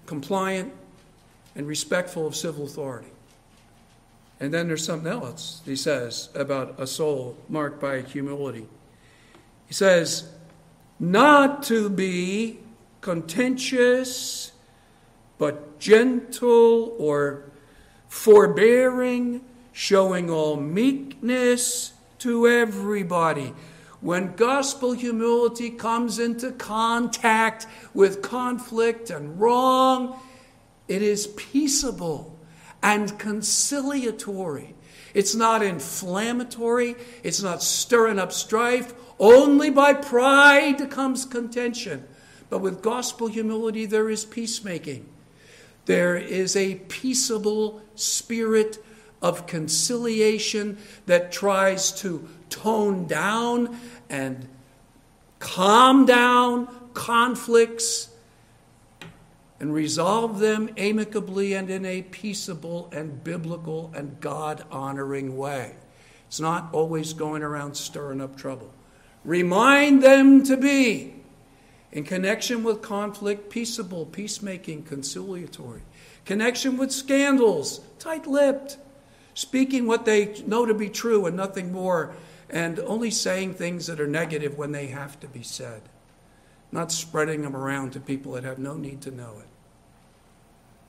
compliant, 0.05 0.73
and 1.55 1.67
respectful 1.67 2.25
of 2.25 2.35
civil 2.35 2.65
authority. 2.65 3.11
And 4.39 4.53
then 4.53 4.67
there's 4.67 4.85
something 4.85 5.11
else 5.11 5.61
he 5.65 5.75
says 5.75 6.29
about 6.33 6.79
a 6.79 6.87
soul 6.87 7.37
marked 7.49 7.81
by 7.81 8.01
humility. 8.01 8.67
He 9.67 9.73
says, 9.73 10.29
not 10.99 11.63
to 11.63 11.89
be 11.89 12.59
contentious 13.01 14.53
but 15.39 15.79
gentle 15.79 16.95
or 16.99 17.45
forbearing, 18.07 19.41
showing 19.71 20.29
all 20.29 20.57
meekness 20.57 21.93
to 22.19 22.47
everybody. 22.47 23.53
When 24.01 24.35
gospel 24.35 24.91
humility 24.91 25.71
comes 25.71 26.19
into 26.19 26.51
contact 26.51 27.65
with 27.93 28.21
conflict 28.21 29.09
and 29.09 29.39
wrong, 29.39 30.19
it 30.87 31.01
is 31.01 31.27
peaceable 31.27 32.37
and 32.83 33.17
conciliatory. 33.17 34.75
It's 35.13 35.35
not 35.35 35.63
inflammatory, 35.63 36.95
it's 37.23 37.41
not 37.41 37.63
stirring 37.63 38.19
up 38.19 38.31
strife. 38.31 38.93
Only 39.19 39.69
by 39.69 39.93
pride 39.93 40.89
comes 40.91 41.25
contention. 41.25 42.07
But 42.49 42.59
with 42.59 42.81
gospel 42.81 43.27
humility, 43.27 43.85
there 43.85 44.09
is 44.09 44.25
peacemaking. 44.25 45.07
There 45.89 46.17
is 46.17 46.55
a 46.55 46.75
peaceable 46.75 47.81
spirit 47.95 48.77
of 49.23 49.47
conciliation 49.47 50.77
that 51.07 51.31
tries 51.31 51.91
to 52.01 52.29
tone 52.51 53.07
down 53.07 53.75
and 54.07 54.47
calm 55.39 56.05
down 56.05 56.67
conflicts 56.93 58.09
and 59.59 59.73
resolve 59.73 60.37
them 60.37 60.69
amicably 60.77 61.55
and 61.55 61.71
in 61.71 61.85
a 61.85 62.03
peaceable 62.03 62.91
and 62.91 63.23
biblical 63.23 63.91
and 63.95 64.19
God 64.19 64.63
honoring 64.69 65.37
way. 65.37 65.75
It's 66.27 66.39
not 66.39 66.69
always 66.71 67.13
going 67.13 67.41
around 67.41 67.73
stirring 67.73 68.21
up 68.21 68.37
trouble. 68.37 68.71
Remind 69.25 70.03
them 70.03 70.43
to 70.43 70.55
be, 70.55 71.15
in 71.91 72.03
connection 72.03 72.63
with 72.63 72.81
conflict, 72.81 73.49
peaceable, 73.49 74.05
peacemaking, 74.05 74.83
conciliatory. 74.83 75.81
Connection 76.25 76.77
with 76.77 76.91
scandals, 76.91 77.81
tight 77.97 78.27
lipped, 78.27 78.77
speaking 79.33 79.87
what 79.87 80.05
they 80.05 80.41
know 80.45 80.65
to 80.65 80.73
be 80.73 80.89
true 80.89 81.25
and 81.25 81.35
nothing 81.35 81.71
more, 81.71 82.13
and 82.49 82.79
only 82.81 83.09
saying 83.09 83.53
things 83.53 83.87
that 83.87 83.99
are 83.99 84.07
negative 84.07 84.57
when 84.57 84.71
they 84.71 84.87
have 84.87 85.19
to 85.19 85.27
be 85.27 85.43
said, 85.43 85.81
not 86.71 86.91
spreading 86.91 87.41
them 87.41 87.55
around 87.55 87.91
to 87.93 87.99
people 87.99 88.33
that 88.33 88.43
have 88.43 88.59
no 88.59 88.75
need 88.75 89.01
to 89.01 89.11
know 89.11 89.35
it. 89.39 89.47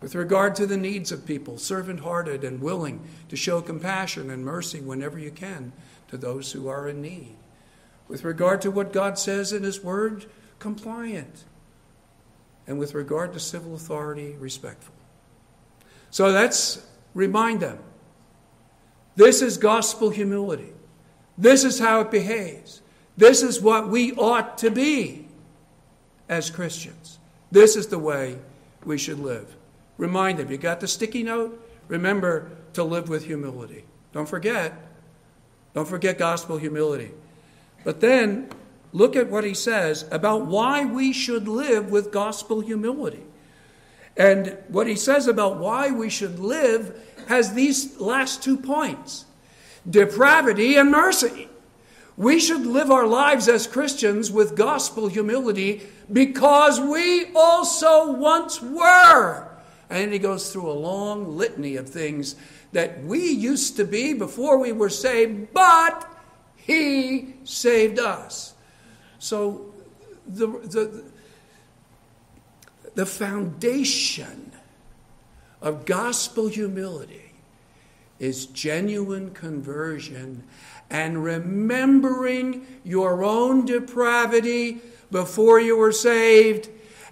With 0.01 0.15
regard 0.15 0.55
to 0.57 0.67
the 0.67 0.79
needs 0.79 1.13
of 1.13 1.27
people, 1.27 1.59
servant 1.59 2.01
hearted 2.01 2.43
and 2.43 2.63
willing 2.63 3.07
to 3.29 3.37
show 3.37 3.61
compassion 3.61 4.31
and 4.31 4.45
mercy 4.45 4.81
whenever 4.81 5.19
you 5.19 5.31
can 5.31 5.73
to 6.09 6.17
those 6.17 6.53
who 6.53 6.69
are 6.69 6.89
in 6.89 7.03
need. 7.03 7.37
With 8.09 8.25
regard 8.25 8.63
to 8.63 8.71
what 8.71 8.93
God 8.93 9.19
says 9.19 9.53
in 9.53 9.63
His 9.63 9.85
Word, 9.85 10.27
compliant. 10.61 11.45
And 12.69 12.79
with 12.79 12.95
regard 12.95 13.33
to 13.33 13.41
civil 13.41 13.75
authority, 13.75 14.37
respectful. 14.39 14.95
So 16.11 16.29
let's 16.29 16.87
remind 17.15 17.61
them 17.61 17.79
this 19.17 19.43
is 19.43 19.59
gospel 19.59 20.11
humility. 20.11 20.73
This 21.37 21.65
is 21.65 21.81
how 21.81 22.01
it 22.01 22.11
behaves. 22.11 22.83
This 23.17 23.43
is 23.43 23.61
what 23.61 23.89
we 23.89 24.13
ought 24.13 24.59
to 24.59 24.71
be 24.71 25.27
as 26.29 26.51
Christians. 26.51 27.19
This 27.51 27.77
is 27.77 27.89
the 27.89 27.99
way 27.99 28.39
we 28.85 28.97
should 28.97 29.19
live. 29.19 29.57
Remind 29.99 30.39
them, 30.39 30.51
you 30.51 30.57
got 30.57 30.81
the 30.81 30.89
sticky 30.89 31.23
note? 31.23 31.67
Remember 31.89 32.51
to 32.75 32.85
live 32.85 33.09
with 33.09 33.25
humility. 33.25 33.85
Don't 34.13 34.29
forget. 34.29 34.75
Don't 35.75 35.89
forget 35.89 36.19
gospel 36.19 36.57
humility. 36.57 37.11
But 37.85 38.01
then 38.01 38.49
look 38.93 39.17
at 39.17 39.31
what 39.31 39.45
he 39.45 39.55
says 39.55 40.05
about 40.11 40.47
why 40.47 40.85
we 40.85 41.13
should 41.13 41.49
live 41.49 41.91
with 41.91 42.11
gospel 42.11 42.61
humility. 42.61 43.23
And 44.17 44.59
what 44.69 44.87
he 44.87 44.97
says 44.97 45.27
about 45.27 45.59
why 45.59 45.91
we 45.91 46.11
should 46.11 46.39
live 46.39 47.01
has 47.29 47.55
these 47.55 47.99
last 48.01 48.43
two 48.43 48.57
points 48.57 49.25
depravity 49.89 50.77
and 50.77 50.91
mercy. 50.91 51.49
We 52.17 52.39
should 52.39 52.67
live 52.67 52.91
our 52.91 53.07
lives 53.07 53.49
as 53.49 53.67
Christians 53.67 54.31
with 54.31 54.55
gospel 54.55 55.09
humility 55.09 55.83
because 56.13 56.79
we 56.79 57.33
also 57.35 58.13
once 58.13 58.61
were. 58.61 59.49
And 59.89 60.13
he 60.13 60.19
goes 60.19 60.53
through 60.53 60.71
a 60.71 60.73
long 60.73 61.39
litany 61.39 61.77
of 61.77 61.89
things 61.89 62.37
that 62.73 63.03
we 63.05 63.31
used 63.31 63.77
to 63.77 63.85
be 63.85 64.13
before 64.13 64.59
we 64.59 64.73
were 64.73 64.91
saved, 64.91 65.53
but 65.55 66.07
he 66.57 67.35
saved 67.45 67.99
us. 67.99 68.55
So 69.21 69.73
the, 70.27 70.47
the, 70.47 71.05
the 72.95 73.07
foundation 73.07 74.53
of 75.61 75.85
gospel 75.85 76.49
humility 76.49 77.33
is 78.19 78.47
genuine 78.47 79.31
conversion 79.31 80.43
and 80.89 81.23
remembering 81.23 82.67
your 82.83 83.23
own 83.23 83.67
depravity 83.67 84.81
before 85.11 85.61
you 85.61 85.77
were 85.77 85.93
saved 85.93 86.71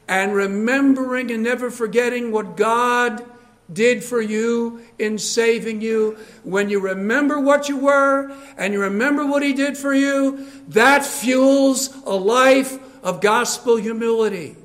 and 0.09 0.35
remembering 0.35 1.31
and 1.31 1.43
never 1.43 1.71
forgetting 1.71 2.33
what 2.33 2.57
God 2.57 3.23
did 3.73 4.03
for 4.03 4.21
you 4.21 4.83
in 4.99 5.19
saving 5.19 5.81
you, 5.81 6.17
when 6.43 6.71
you 6.71 6.81
remember 6.81 7.39
what 7.39 7.69
you 7.69 7.77
were 7.77 8.35
and 8.57 8.73
you 8.73 8.81
remember 8.81 9.27
what 9.27 9.43
He 9.43 9.53
did 9.53 9.77
for 9.77 9.93
you, 9.93 10.47
that 10.69 11.05
fuels 11.05 11.95
a 12.05 12.15
life 12.15 12.79
of 13.05 13.21
gospel 13.21 13.77
humility. 13.77 14.57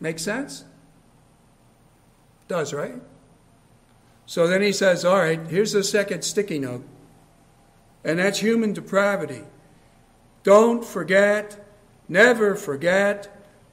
Make 0.00 0.18
sense? 0.18 0.64
Does, 2.48 2.72
right? 2.72 2.94
So 4.26 4.46
then 4.46 4.62
he 4.62 4.72
says, 4.72 5.04
All 5.04 5.18
right, 5.18 5.40
here's 5.46 5.72
the 5.72 5.84
second 5.84 6.22
sticky 6.22 6.58
note, 6.58 6.84
and 8.04 8.18
that's 8.18 8.38
human 8.38 8.72
depravity. 8.72 9.42
Don't 10.42 10.84
forget, 10.84 11.66
never 12.08 12.54
forget 12.54 13.28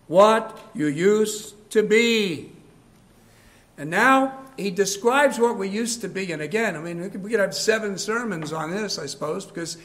what 0.07 0.60
you 0.73 0.88
used 0.88 1.71
to 1.71 1.83
be. 1.83 2.51
And 3.77 3.89
now 3.89 4.39
he 4.57 4.71
describes 4.71 5.39
what 5.39 5.57
we 5.57 5.69
used 5.69 6.01
to 6.01 6.09
be. 6.09 6.31
And 6.31 6.41
again, 6.41 6.75
I 6.75 6.79
mean, 6.79 6.99
we 7.21 7.29
could 7.29 7.39
have 7.39 7.53
seven 7.53 7.97
sermons 7.97 8.51
on 8.51 8.71
this, 8.71 8.97
I 8.97 9.05
suppose, 9.05 9.45
because 9.45 9.77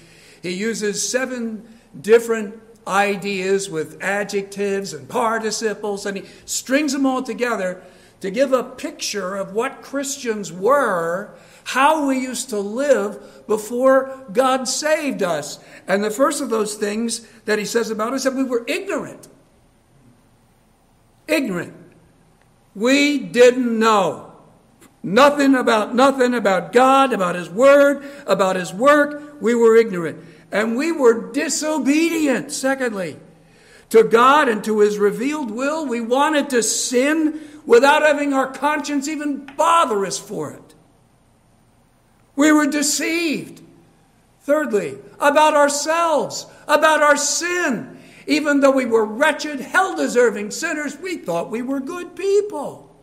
he 0.42 0.50
uses 0.50 1.06
seven 1.06 1.68
different 2.00 2.60
ideas 2.86 3.70
with 3.70 4.02
adjectives 4.02 4.92
and 4.92 5.08
participles, 5.08 6.06
and 6.06 6.16
he 6.16 6.24
strings 6.46 6.92
them 6.92 7.06
all 7.06 7.22
together 7.22 7.82
to 8.20 8.30
give 8.30 8.52
a 8.52 8.64
picture 8.64 9.36
of 9.36 9.52
what 9.52 9.82
Christians 9.82 10.52
were, 10.52 11.34
how 11.64 12.06
we 12.06 12.18
used 12.18 12.48
to 12.50 12.58
live 12.58 13.46
before 13.46 14.26
God 14.32 14.64
saved 14.64 15.22
us. 15.22 15.58
And 15.86 16.02
the 16.02 16.10
first 16.10 16.40
of 16.40 16.48
those 16.48 16.74
things 16.74 17.26
that 17.44 17.58
he 17.58 17.64
says 17.64 17.90
about 17.90 18.14
us 18.14 18.20
is 18.20 18.24
that 18.24 18.34
we 18.34 18.44
were 18.44 18.64
ignorant. 18.66 19.28
Ignorant. 21.28 21.74
We 22.74 23.18
didn't 23.18 23.78
know. 23.78 24.32
Nothing 25.02 25.54
about 25.54 25.94
nothing 25.94 26.32
about 26.34 26.72
God, 26.72 27.12
about 27.12 27.34
His 27.34 27.50
Word, 27.50 28.04
about 28.26 28.56
His 28.56 28.72
work. 28.72 29.40
We 29.40 29.54
were 29.54 29.76
ignorant. 29.76 30.24
And 30.52 30.76
we 30.76 30.92
were 30.92 31.32
disobedient, 31.32 32.52
secondly, 32.52 33.16
to 33.90 34.04
God 34.04 34.48
and 34.48 34.62
to 34.64 34.80
His 34.80 34.98
revealed 34.98 35.50
will. 35.50 35.86
We 35.86 36.00
wanted 36.00 36.50
to 36.50 36.62
sin 36.62 37.40
without 37.66 38.02
having 38.02 38.32
our 38.32 38.52
conscience 38.52 39.08
even 39.08 39.46
bother 39.56 40.04
us 40.06 40.18
for 40.18 40.52
it. 40.52 40.74
We 42.36 42.52
were 42.52 42.66
deceived. 42.66 43.60
Thirdly, 44.42 44.98
about 45.20 45.54
ourselves, 45.54 46.46
about 46.66 47.00
our 47.00 47.16
sin. 47.16 47.98
Even 48.26 48.60
though 48.60 48.70
we 48.70 48.86
were 48.86 49.04
wretched, 49.04 49.60
hell 49.60 49.96
deserving 49.96 50.50
sinners, 50.50 50.96
we 50.98 51.16
thought 51.16 51.50
we 51.50 51.62
were 51.62 51.80
good 51.80 52.14
people. 52.14 52.94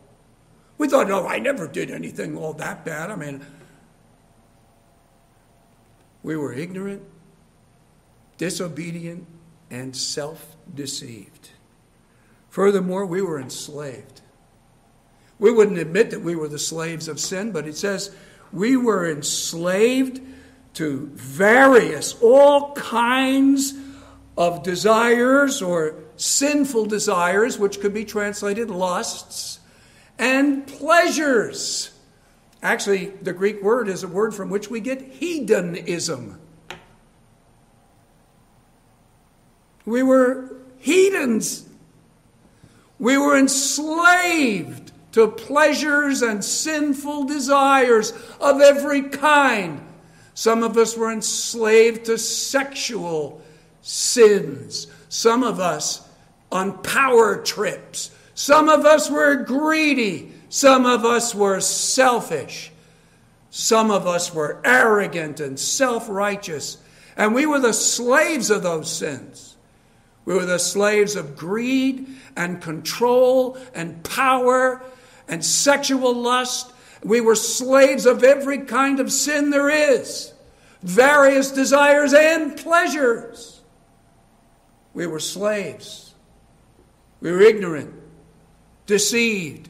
We 0.78 0.88
thought, 0.88 1.08
no, 1.08 1.26
I 1.26 1.38
never 1.38 1.68
did 1.68 1.90
anything 1.90 2.36
all 2.36 2.54
that 2.54 2.84
bad. 2.84 3.10
I 3.10 3.16
mean, 3.16 3.44
we 6.22 6.36
were 6.36 6.52
ignorant, 6.52 7.02
disobedient, 8.38 9.26
and 9.70 9.94
self 9.94 10.56
deceived. 10.74 11.50
Furthermore, 12.48 13.06
we 13.06 13.22
were 13.22 13.38
enslaved. 13.38 14.22
We 15.38 15.52
wouldn't 15.52 15.78
admit 15.78 16.10
that 16.10 16.20
we 16.20 16.34
were 16.34 16.48
the 16.48 16.58
slaves 16.58 17.08
of 17.08 17.20
sin, 17.20 17.52
but 17.52 17.66
it 17.66 17.76
says 17.76 18.14
we 18.52 18.76
were 18.76 19.10
enslaved 19.10 20.20
to 20.74 21.10
various, 21.14 22.14
all 22.20 22.74
kinds 22.74 23.74
of 24.40 24.62
desires 24.62 25.60
or 25.60 25.96
sinful 26.16 26.86
desires, 26.86 27.58
which 27.58 27.78
could 27.78 27.92
be 27.92 28.06
translated 28.06 28.70
lusts, 28.70 29.60
and 30.18 30.66
pleasures. 30.66 31.90
Actually, 32.62 33.08
the 33.20 33.34
Greek 33.34 33.62
word 33.62 33.86
is 33.86 34.02
a 34.02 34.08
word 34.08 34.34
from 34.34 34.48
which 34.48 34.70
we 34.70 34.80
get 34.80 35.02
hedonism. 35.02 36.40
We 39.84 40.02
were 40.02 40.56
hedons. 40.82 41.66
We 42.98 43.18
were 43.18 43.36
enslaved 43.36 44.90
to 45.12 45.28
pleasures 45.28 46.22
and 46.22 46.42
sinful 46.42 47.24
desires 47.24 48.14
of 48.40 48.62
every 48.62 49.02
kind. 49.02 49.86
Some 50.32 50.62
of 50.62 50.78
us 50.78 50.96
were 50.96 51.12
enslaved 51.12 52.06
to 52.06 52.16
sexual 52.16 53.42
sins. 53.82 54.86
Some 55.08 55.42
of 55.42 55.60
us 55.60 56.06
on 56.52 56.82
power 56.82 57.36
trips. 57.42 58.10
Some 58.34 58.68
of 58.68 58.84
us 58.84 59.10
were 59.10 59.36
greedy. 59.36 60.32
Some 60.48 60.86
of 60.86 61.04
us 61.04 61.34
were 61.34 61.60
selfish. 61.60 62.72
Some 63.50 63.90
of 63.90 64.06
us 64.06 64.32
were 64.32 64.60
arrogant 64.64 65.40
and 65.40 65.58
self 65.58 66.08
righteous. 66.08 66.78
And 67.16 67.34
we 67.34 67.46
were 67.46 67.58
the 67.58 67.72
slaves 67.72 68.50
of 68.50 68.62
those 68.62 68.90
sins. 68.90 69.56
We 70.24 70.34
were 70.34 70.46
the 70.46 70.58
slaves 70.58 71.16
of 71.16 71.36
greed 71.36 72.06
and 72.36 72.62
control 72.62 73.58
and 73.74 74.02
power 74.04 74.82
and 75.28 75.44
sexual 75.44 76.14
lust. 76.14 76.72
We 77.02 77.20
were 77.20 77.34
slaves 77.34 78.06
of 78.06 78.22
every 78.22 78.58
kind 78.58 79.00
of 79.00 79.10
sin 79.10 79.50
there 79.50 79.70
is, 79.70 80.32
various 80.82 81.50
desires 81.50 82.12
and 82.12 82.56
pleasures. 82.56 83.59
We 84.94 85.06
were 85.06 85.20
slaves. 85.20 86.14
We 87.20 87.30
were 87.30 87.40
ignorant, 87.40 87.94
deceived, 88.86 89.68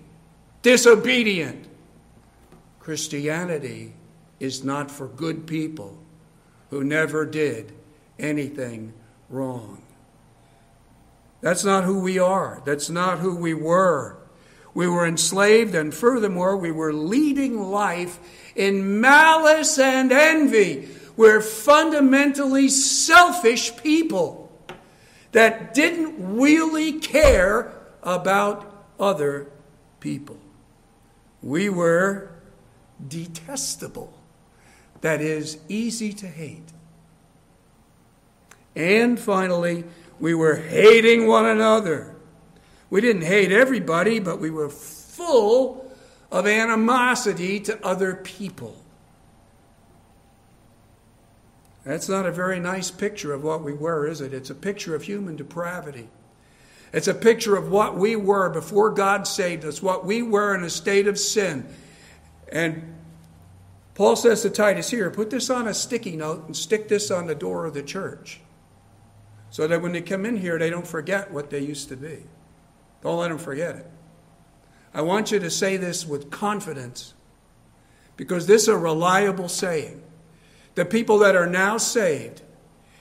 disobedient. 0.63 1.67
Christianity 2.79 3.93
is 4.39 4.65
not 4.65 4.91
for 4.91 5.09
good 5.09 5.47
people 5.47 5.99
who 6.71 6.85
never 6.85 7.27
did 7.27 7.73
anything 8.19 8.93
wrong. 9.29 9.83
That's 11.41 11.65
not 11.65 11.85
who 11.85 12.01
we 12.01 12.19
are. 12.19 12.63
That's 12.65 12.91
not 12.91 13.19
who 13.19 13.37
we 13.37 13.55
were. 13.55 14.17
We 14.73 14.87
were 14.87 15.07
enslaved, 15.07 15.75
and 15.75 15.93
furthermore, 15.93 16.57
we 16.57 16.71
were 16.71 16.93
leading 16.93 17.61
life 17.61 18.21
in 18.55 19.01
malice 19.01 19.79
and 19.79 20.13
envy. 20.13 20.89
We're 21.17 21.41
fundamentally 21.41 22.69
selfish 22.69 23.77
people 23.79 24.40
that 25.33 25.75
didn't 25.75 26.37
really 26.37 26.95
care 26.95 27.73
about 28.03 28.85
other 28.99 29.47
people. 30.01 30.39
We 31.43 31.69
were 31.69 32.31
detestable, 33.07 34.13
that 35.01 35.21
is, 35.21 35.59
easy 35.69 36.13
to 36.15 36.27
hate. 36.27 36.69
And 38.77 39.19
finally, 39.19 39.85
we 40.19 40.35
were 40.35 40.57
hating 40.57 41.27
one 41.27 41.47
another. 41.47 42.15
We 42.91 43.01
didn't 43.01 43.23
hate 43.23 43.53
everybody, 43.53 44.19
but 44.19 44.41
we 44.41 44.51
were 44.51 44.69
full 44.69 45.91
of 46.31 46.47
animosity 46.47 47.61
to 47.61 47.85
other 47.85 48.15
people. 48.15 48.80
That's 51.85 52.09
not 52.09 52.27
a 52.27 52.33
very 52.33 52.61
nice 52.61 52.91
picture 52.91 53.33
of 53.33 53.43
what 53.43 53.63
we 53.63 53.73
were, 53.73 54.07
is 54.07 54.21
it? 54.21 54.35
It's 54.35 54.51
a 54.51 54.55
picture 54.55 54.95
of 54.95 55.03
human 55.03 55.37
depravity. 55.37 56.09
It's 56.93 57.09
a 57.09 57.15
picture 57.15 57.57
of 57.57 57.71
what 57.71 57.97
we 57.97 58.17
were 58.17 58.51
before 58.51 58.91
God 58.91 59.27
saved 59.27 59.65
us, 59.65 59.83
what 59.83 60.05
we 60.05 60.23
were 60.23 60.55
in 60.55 60.63
a 60.63 60.71
state 60.71 61.07
of 61.07 61.19
sin. 61.19 61.67
And 62.51 62.95
Paul 63.95 64.17
says 64.17 64.43
to 64.43 64.51
Titus 64.51 64.91
here, 64.91 65.11
put 65.11 65.31
this 65.31 65.51
on 65.51 65.69
a 65.69 65.75
sticky 65.75 66.17
note 66.17 66.47
and 66.47 66.57
stick 66.57 66.89
this 66.89 67.11
on 67.11 67.27
the 67.27 67.35
door 67.35 67.65
of 67.65 67.75
the 67.75 67.83
church 67.83 68.41
so 69.51 69.67
that 69.67 69.83
when 69.83 69.93
they 69.93 70.01
come 70.01 70.25
in 70.25 70.37
here, 70.37 70.59
they 70.59 70.71
don't 70.71 70.87
forget 70.87 71.31
what 71.31 71.51
they 71.51 71.61
used 71.61 71.89
to 71.89 71.97
be. 71.97 72.25
Don't 73.03 73.19
let 73.19 73.29
them 73.29 73.39
forget 73.39 73.77
it. 73.77 73.91
I 74.93 75.03
want 75.03 75.31
you 75.31 75.39
to 75.39 75.51
say 75.51 75.77
this 75.77 76.07
with 76.07 76.31
confidence 76.31 77.15
because 78.17 78.47
this 78.47 78.63
is 78.63 78.69
a 78.69 78.77
reliable 78.77 79.49
saying. 79.49 80.00
The 80.75 80.85
people 80.85 81.19
that 81.19 81.37
are 81.37 81.47
now 81.47 81.79
saved 81.79 82.43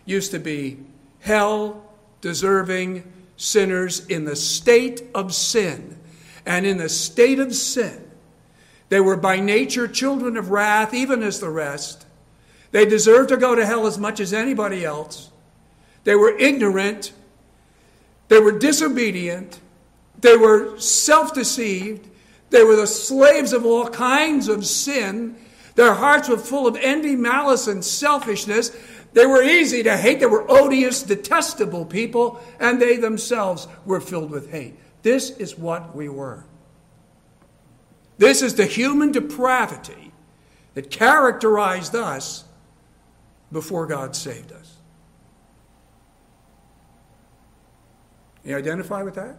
used 0.06 0.32
to 0.32 0.40
be 0.40 0.78
hell 1.20 1.86
deserving 2.22 3.12
sinners 3.38 4.06
in 4.08 4.26
the 4.26 4.36
state 4.36 5.04
of 5.14 5.34
sin. 5.34 5.98
And 6.46 6.66
in 6.66 6.78
the 6.78 6.90
state 6.90 7.40
of 7.40 7.54
sin, 7.54 8.10
they 8.90 9.00
were 9.00 9.18
by 9.18 9.40
nature 9.40 9.88
children 9.88 10.36
of 10.36 10.50
wrath, 10.50 10.94
even 10.94 11.22
as 11.22 11.40
the 11.40 11.50
rest. 11.50 12.06
They 12.72 12.86
deserved 12.86 13.30
to 13.30 13.38
go 13.38 13.56
to 13.56 13.66
hell 13.66 13.88
as 13.88 13.98
much 13.98 14.20
as 14.20 14.34
anybody 14.34 14.84
else. 14.84 15.30
They 16.04 16.16
were 16.16 16.36
ignorant. 16.38 17.14
They 18.28 18.40
were 18.40 18.58
disobedient. 18.58 19.60
They 20.22 20.36
were 20.36 20.80
self 20.80 21.34
deceived. 21.34 22.10
They 22.50 22.64
were 22.64 22.76
the 22.76 22.88
slaves 22.88 23.54
of 23.54 23.66
all 23.66 23.90
kinds 23.90 24.48
of 24.48 24.66
sin. 24.66 25.36
Their 25.80 25.94
hearts 25.94 26.28
were 26.28 26.38
full 26.38 26.68
of 26.68 26.76
envy, 26.76 27.16
malice, 27.16 27.66
and 27.66 27.86
selfishness. 27.86 28.76
They 29.14 29.26
were 29.26 29.42
easy 29.42 29.82
to 29.84 29.96
hate. 29.96 30.20
They 30.20 30.26
were 30.26 30.44
odious, 30.52 31.04
detestable 31.04 31.86
people, 31.86 32.44
and 32.60 32.82
they 32.82 32.98
themselves 32.98 33.66
were 33.86 34.02
filled 34.02 34.30
with 34.30 34.52
hate. 34.52 34.78
This 35.04 35.30
is 35.30 35.58
what 35.58 35.96
we 35.96 36.10
were. 36.10 36.44
This 38.18 38.42
is 38.42 38.56
the 38.56 38.66
human 38.66 39.14
depravity 39.14 40.12
that 40.74 40.92
characterized 40.92 41.96
us 41.96 42.44
before 43.50 43.88
God 43.88 44.18
saved 44.18 44.52
us. 44.52 44.76
You 48.44 48.58
identify 48.58 49.02
with 49.04 49.16
that? 49.16 49.38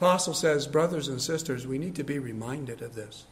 Apostle 0.00 0.32
says, 0.32 0.66
brothers 0.66 1.08
and 1.08 1.20
sisters, 1.20 1.66
we 1.66 1.76
need 1.76 1.94
to 1.94 2.02
be 2.02 2.18
reminded 2.18 2.80
of 2.80 2.94
this 2.94 3.26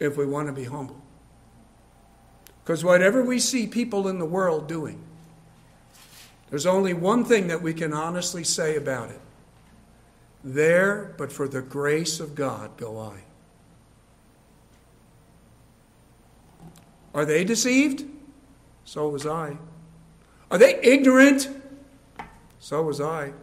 if 0.00 0.16
we 0.16 0.26
want 0.26 0.48
to 0.48 0.52
be 0.52 0.64
humble. 0.64 1.00
Because 2.64 2.82
whatever 2.82 3.22
we 3.22 3.38
see 3.38 3.68
people 3.68 4.08
in 4.08 4.18
the 4.18 4.24
world 4.24 4.66
doing, 4.66 5.00
there's 6.50 6.66
only 6.66 6.92
one 6.92 7.24
thing 7.24 7.46
that 7.46 7.62
we 7.62 7.72
can 7.72 7.92
honestly 7.92 8.42
say 8.42 8.74
about 8.74 9.10
it. 9.10 9.20
There, 10.42 11.14
but 11.18 11.30
for 11.30 11.46
the 11.46 11.62
grace 11.62 12.18
of 12.18 12.34
God, 12.34 12.76
go 12.76 12.98
I. 12.98 13.20
Are 17.14 17.24
they 17.24 17.44
deceived? 17.44 18.04
So 18.84 19.08
was 19.08 19.24
I. 19.24 19.56
Are 20.50 20.58
they 20.58 20.80
ignorant? 20.82 21.48
So 22.58 22.82
was 22.82 23.00
I. 23.00 23.34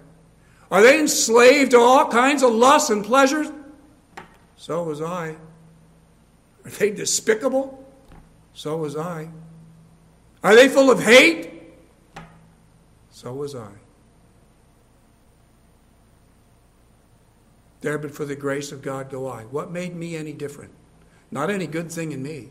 Are 0.71 0.81
they 0.81 0.99
enslaved 0.99 1.71
to 1.71 1.79
all 1.79 2.07
kinds 2.07 2.43
of 2.43 2.53
lusts 2.53 2.89
and 2.89 3.03
pleasures? 3.03 3.51
So 4.55 4.83
was 4.83 5.01
I. 5.01 5.35
Are 6.63 6.71
they 6.71 6.91
despicable? 6.91 7.85
So 8.53 8.77
was 8.77 8.95
I. 8.95 9.29
Are 10.43 10.55
they 10.55 10.69
full 10.69 10.89
of 10.89 11.03
hate? 11.03 11.73
So 13.09 13.33
was 13.33 13.53
I. 13.53 13.71
There, 17.81 17.97
but 17.97 18.11
for 18.11 18.25
the 18.25 18.35
grace 18.35 18.71
of 18.71 18.81
God 18.81 19.09
go 19.09 19.27
I. 19.27 19.43
What 19.43 19.71
made 19.71 19.95
me 19.95 20.15
any 20.15 20.31
different? 20.31 20.71
Not 21.31 21.49
any 21.49 21.67
good 21.67 21.91
thing 21.91 22.11
in 22.13 22.23
me. 22.23 22.49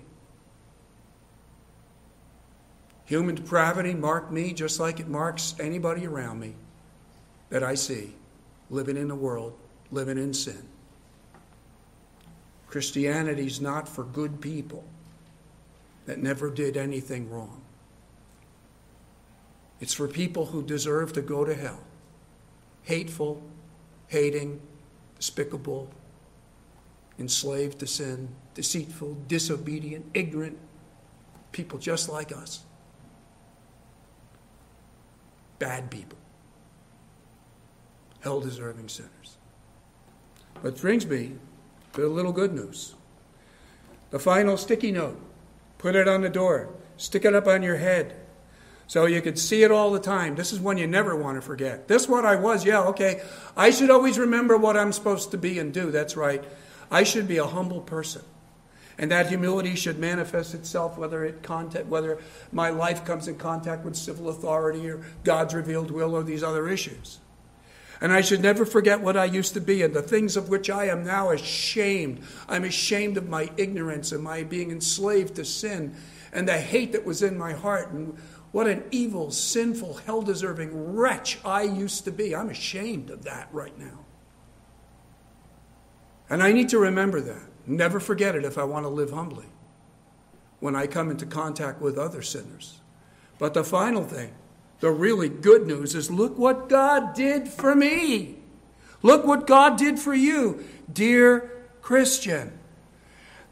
Human 3.06 3.34
depravity 3.34 3.94
marked 3.94 4.30
me 4.30 4.52
just 4.52 4.78
like 4.78 5.00
it 5.00 5.08
marks 5.08 5.54
anybody 5.58 6.06
around 6.06 6.38
me 6.40 6.54
that 7.50 7.62
I 7.62 7.74
see 7.74 8.14
living 8.70 8.96
in 8.96 9.08
the 9.08 9.14
world, 9.14 9.58
living 9.90 10.18
in 10.18 10.32
sin. 10.32 10.62
Christianity 12.68 13.46
is 13.46 13.60
not 13.60 13.88
for 13.88 14.04
good 14.04 14.40
people 14.40 14.84
that 16.06 16.18
never 16.18 16.50
did 16.50 16.76
anything 16.76 17.28
wrong. 17.28 17.60
It's 19.80 19.94
for 19.94 20.06
people 20.06 20.46
who 20.46 20.62
deserve 20.62 21.12
to 21.14 21.22
go 21.22 21.44
to 21.44 21.54
hell. 21.54 21.80
Hateful, 22.82 23.42
hating, 24.06 24.60
despicable, 25.16 25.90
enslaved 27.18 27.80
to 27.80 27.86
sin, 27.86 28.28
deceitful, 28.54 29.16
disobedient, 29.26 30.06
ignorant 30.14 30.58
people 31.52 31.78
just 31.78 32.08
like 32.08 32.32
us 32.32 32.62
bad 35.60 35.90
people, 35.90 36.18
hell 38.20 38.40
deserving 38.40 38.88
sinners. 38.88 39.36
But 40.62 40.80
brings 40.80 41.06
me 41.06 41.32
to 41.94 42.06
a 42.06 42.08
little 42.08 42.32
good 42.32 42.52
news. 42.52 42.94
The 44.10 44.18
final 44.18 44.56
sticky 44.56 44.92
note 44.92 45.20
put 45.78 45.96
it 45.96 46.06
on 46.06 46.20
the 46.20 46.28
door, 46.28 46.68
stick 46.96 47.24
it 47.24 47.34
up 47.34 47.46
on 47.46 47.62
your 47.62 47.76
head 47.76 48.14
so 48.90 49.06
you 49.06 49.22
could 49.22 49.38
see 49.38 49.62
it 49.62 49.70
all 49.70 49.92
the 49.92 50.00
time. 50.00 50.34
This 50.34 50.52
is 50.52 50.58
one 50.58 50.76
you 50.76 50.88
never 50.88 51.14
want 51.14 51.36
to 51.36 51.40
forget. 51.40 51.86
This 51.86 52.08
what 52.08 52.26
I 52.26 52.34
was, 52.34 52.64
yeah, 52.64 52.80
okay. 52.86 53.22
I 53.56 53.70
should 53.70 53.88
always 53.88 54.18
remember 54.18 54.56
what 54.56 54.76
I'm 54.76 54.92
supposed 54.92 55.30
to 55.30 55.38
be 55.38 55.60
and 55.60 55.72
do. 55.72 55.92
That's 55.92 56.16
right. 56.16 56.42
I 56.90 57.04
should 57.04 57.28
be 57.28 57.38
a 57.38 57.46
humble 57.46 57.82
person. 57.82 58.22
And 58.98 59.12
that 59.12 59.28
humility 59.28 59.76
should 59.76 60.00
manifest 60.00 60.54
itself 60.54 60.98
whether 60.98 61.24
it 61.24 61.40
contact, 61.44 61.86
whether 61.86 62.18
my 62.50 62.70
life 62.70 63.04
comes 63.04 63.28
in 63.28 63.36
contact 63.36 63.84
with 63.84 63.94
civil 63.94 64.28
authority 64.28 64.90
or 64.90 65.06
God's 65.22 65.54
revealed 65.54 65.92
will 65.92 66.16
or 66.16 66.24
these 66.24 66.42
other 66.42 66.68
issues. 66.68 67.20
And 68.00 68.12
I 68.12 68.22
should 68.22 68.40
never 68.40 68.64
forget 68.64 69.00
what 69.00 69.16
I 69.16 69.26
used 69.26 69.52
to 69.54 69.60
be 69.60 69.82
and 69.82 69.94
the 69.94 70.02
things 70.02 70.36
of 70.36 70.48
which 70.48 70.70
I 70.70 70.86
am 70.86 71.04
now 71.04 71.30
ashamed. 71.30 72.22
I'm 72.48 72.64
ashamed 72.64 73.18
of 73.18 73.28
my 73.28 73.50
ignorance 73.56 74.12
and 74.12 74.22
my 74.22 74.42
being 74.42 74.70
enslaved 74.70 75.36
to 75.36 75.44
sin 75.44 75.94
and 76.32 76.48
the 76.48 76.58
hate 76.58 76.92
that 76.92 77.04
was 77.04 77.22
in 77.22 77.36
my 77.36 77.52
heart 77.52 77.90
and 77.90 78.16
what 78.52 78.66
an 78.66 78.84
evil, 78.90 79.30
sinful, 79.30 79.94
hell 80.06 80.22
deserving 80.22 80.94
wretch 80.94 81.38
I 81.44 81.62
used 81.62 82.04
to 82.04 82.10
be. 82.10 82.34
I'm 82.34 82.48
ashamed 82.48 83.10
of 83.10 83.24
that 83.24 83.48
right 83.52 83.78
now. 83.78 84.06
And 86.28 86.42
I 86.42 86.52
need 86.52 86.68
to 86.70 86.78
remember 86.78 87.20
that. 87.20 87.42
Never 87.66 88.00
forget 88.00 88.34
it 88.34 88.44
if 88.44 88.56
I 88.56 88.64
want 88.64 88.84
to 88.84 88.88
live 88.88 89.10
humbly 89.10 89.46
when 90.60 90.74
I 90.74 90.86
come 90.86 91.10
into 91.10 91.26
contact 91.26 91.80
with 91.80 91.98
other 91.98 92.22
sinners. 92.22 92.80
But 93.38 93.54
the 93.54 93.64
final 93.64 94.04
thing, 94.04 94.32
the 94.80 94.90
really 94.90 95.28
good 95.28 95.66
news 95.66 95.94
is 95.94 96.10
look 96.10 96.38
what 96.38 96.68
God 96.68 97.14
did 97.14 97.48
for 97.48 97.74
me. 97.74 98.36
Look 99.02 99.24
what 99.24 99.46
God 99.46 99.78
did 99.78 99.98
for 99.98 100.14
you, 100.14 100.64
dear 100.92 101.68
Christian. 101.80 102.58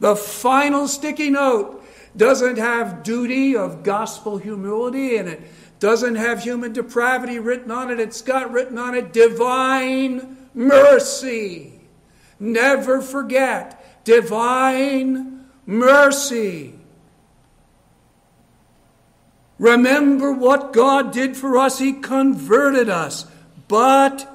The 0.00 0.16
final 0.16 0.88
sticky 0.88 1.30
note 1.30 1.84
doesn't 2.16 2.58
have 2.58 3.02
duty 3.02 3.56
of 3.56 3.82
gospel 3.82 4.38
humility 4.38 5.16
and 5.16 5.28
it 5.28 5.42
doesn't 5.80 6.16
have 6.16 6.42
human 6.42 6.72
depravity 6.72 7.38
written 7.38 7.70
on 7.70 7.90
it. 7.90 8.00
It's 8.00 8.22
got 8.22 8.50
written 8.52 8.78
on 8.78 8.94
it 8.94 9.12
divine 9.12 10.36
mercy. 10.54 11.80
Never 12.40 13.00
forget 13.00 14.04
divine 14.04 15.46
mercy. 15.66 16.77
Remember 19.58 20.32
what 20.32 20.72
God 20.72 21.12
did 21.12 21.36
for 21.36 21.58
us. 21.58 21.78
He 21.78 21.94
converted 21.94 22.88
us, 22.88 23.26
but 23.66 24.28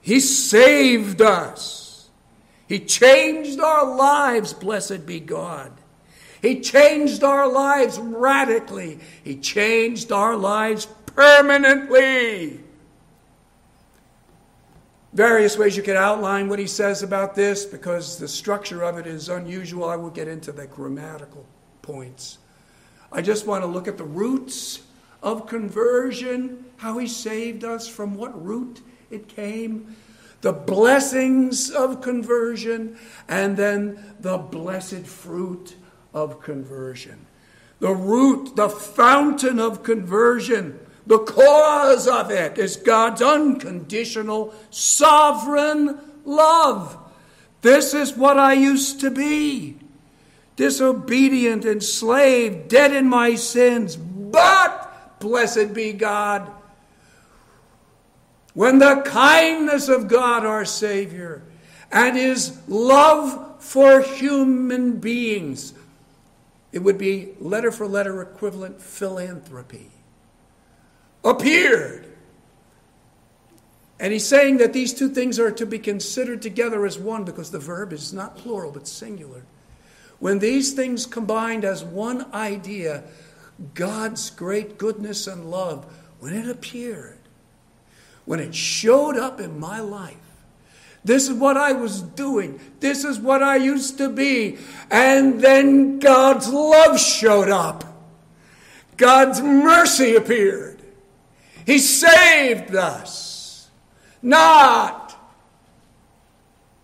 He 0.00 0.20
saved 0.20 1.22
us. 1.22 2.08
He 2.66 2.78
changed 2.78 3.60
our 3.60 3.96
lives, 3.96 4.52
blessed 4.52 5.06
be 5.06 5.18
God. 5.18 5.72
He 6.40 6.60
changed 6.60 7.24
our 7.24 7.50
lives 7.50 7.98
radically. 7.98 9.00
He 9.24 9.36
changed 9.36 10.12
our 10.12 10.36
lives 10.36 10.86
permanently 11.06 12.60
various 15.12 15.58
ways 15.58 15.76
you 15.76 15.82
could 15.82 15.96
outline 15.96 16.48
what 16.48 16.58
he 16.58 16.66
says 16.66 17.02
about 17.02 17.34
this 17.34 17.64
because 17.64 18.18
the 18.18 18.28
structure 18.28 18.82
of 18.82 18.98
it 18.98 19.06
is 19.06 19.28
unusual. 19.28 19.88
I 19.88 19.96
won't 19.96 20.14
get 20.14 20.28
into 20.28 20.52
the 20.52 20.66
grammatical 20.66 21.44
points. 21.82 22.38
I 23.12 23.22
just 23.22 23.46
want 23.46 23.62
to 23.62 23.66
look 23.66 23.88
at 23.88 23.98
the 23.98 24.04
roots 24.04 24.82
of 25.22 25.46
conversion, 25.46 26.64
how 26.76 26.98
he 26.98 27.06
saved 27.06 27.64
us, 27.64 27.88
from 27.88 28.14
what 28.14 28.44
root 28.44 28.80
it 29.10 29.28
came, 29.28 29.96
the 30.40 30.52
blessings 30.52 31.70
of 31.70 32.00
conversion, 32.00 32.98
and 33.28 33.56
then 33.56 34.14
the 34.20 34.38
blessed 34.38 35.06
fruit 35.06 35.76
of 36.14 36.40
conversion. 36.40 37.26
The 37.80 37.94
root, 37.94 38.56
the 38.56 38.68
fountain 38.68 39.58
of 39.58 39.82
conversion 39.82 40.78
the 41.10 41.18
cause 41.18 42.06
of 42.06 42.30
it 42.30 42.56
is 42.56 42.76
God's 42.76 43.20
unconditional, 43.20 44.54
sovereign 44.70 45.98
love. 46.24 46.96
This 47.62 47.94
is 47.94 48.16
what 48.16 48.38
I 48.38 48.52
used 48.52 49.00
to 49.00 49.10
be 49.10 49.79
disobedient, 50.60 51.64
enslaved, 51.64 52.68
dead 52.68 52.94
in 52.94 53.08
my 53.08 53.34
sins. 53.34 53.96
But, 53.96 55.18
blessed 55.18 55.72
be 55.72 55.94
God, 55.94 56.52
when 58.52 58.78
the 58.78 59.00
kindness 59.06 59.88
of 59.88 60.06
God 60.06 60.44
our 60.44 60.66
Savior 60.66 61.42
and 61.90 62.14
His 62.14 62.58
love 62.68 63.62
for 63.64 64.02
human 64.02 64.98
beings, 64.98 65.72
it 66.72 66.80
would 66.80 66.98
be 66.98 67.30
letter 67.40 67.72
for 67.72 67.86
letter 67.86 68.20
equivalent 68.20 68.82
philanthropy 68.82 69.90
appeared. 71.24 72.06
And 73.98 74.12
he's 74.12 74.26
saying 74.26 74.58
that 74.58 74.74
these 74.74 74.92
two 74.92 75.08
things 75.08 75.38
are 75.38 75.52
to 75.52 75.64
be 75.64 75.78
considered 75.78 76.42
together 76.42 76.84
as 76.84 76.98
one 76.98 77.24
because 77.24 77.50
the 77.50 77.58
verb 77.58 77.94
is 77.94 78.12
not 78.12 78.36
plural 78.36 78.70
but 78.70 78.86
singular. 78.86 79.42
When 80.20 80.38
these 80.38 80.72
things 80.74 81.06
combined 81.06 81.64
as 81.64 81.82
one 81.82 82.32
idea, 82.32 83.02
God's 83.74 84.30
great 84.30 84.78
goodness 84.78 85.26
and 85.26 85.50
love, 85.50 85.84
when 86.20 86.34
it 86.34 86.48
appeared, 86.48 87.18
when 88.26 88.38
it 88.38 88.54
showed 88.54 89.16
up 89.16 89.40
in 89.40 89.58
my 89.58 89.80
life, 89.80 90.16
this 91.02 91.28
is 91.28 91.34
what 91.34 91.56
I 91.56 91.72
was 91.72 92.02
doing. 92.02 92.60
This 92.80 93.04
is 93.04 93.18
what 93.18 93.42
I 93.42 93.56
used 93.56 93.96
to 93.98 94.10
be. 94.10 94.58
And 94.90 95.40
then 95.40 95.98
God's 95.98 96.48
love 96.48 97.00
showed 97.00 97.48
up. 97.48 97.84
God's 98.98 99.40
mercy 99.40 100.14
appeared. 100.14 100.82
He 101.64 101.78
saved 101.78 102.74
us, 102.74 103.70
not 104.20 104.99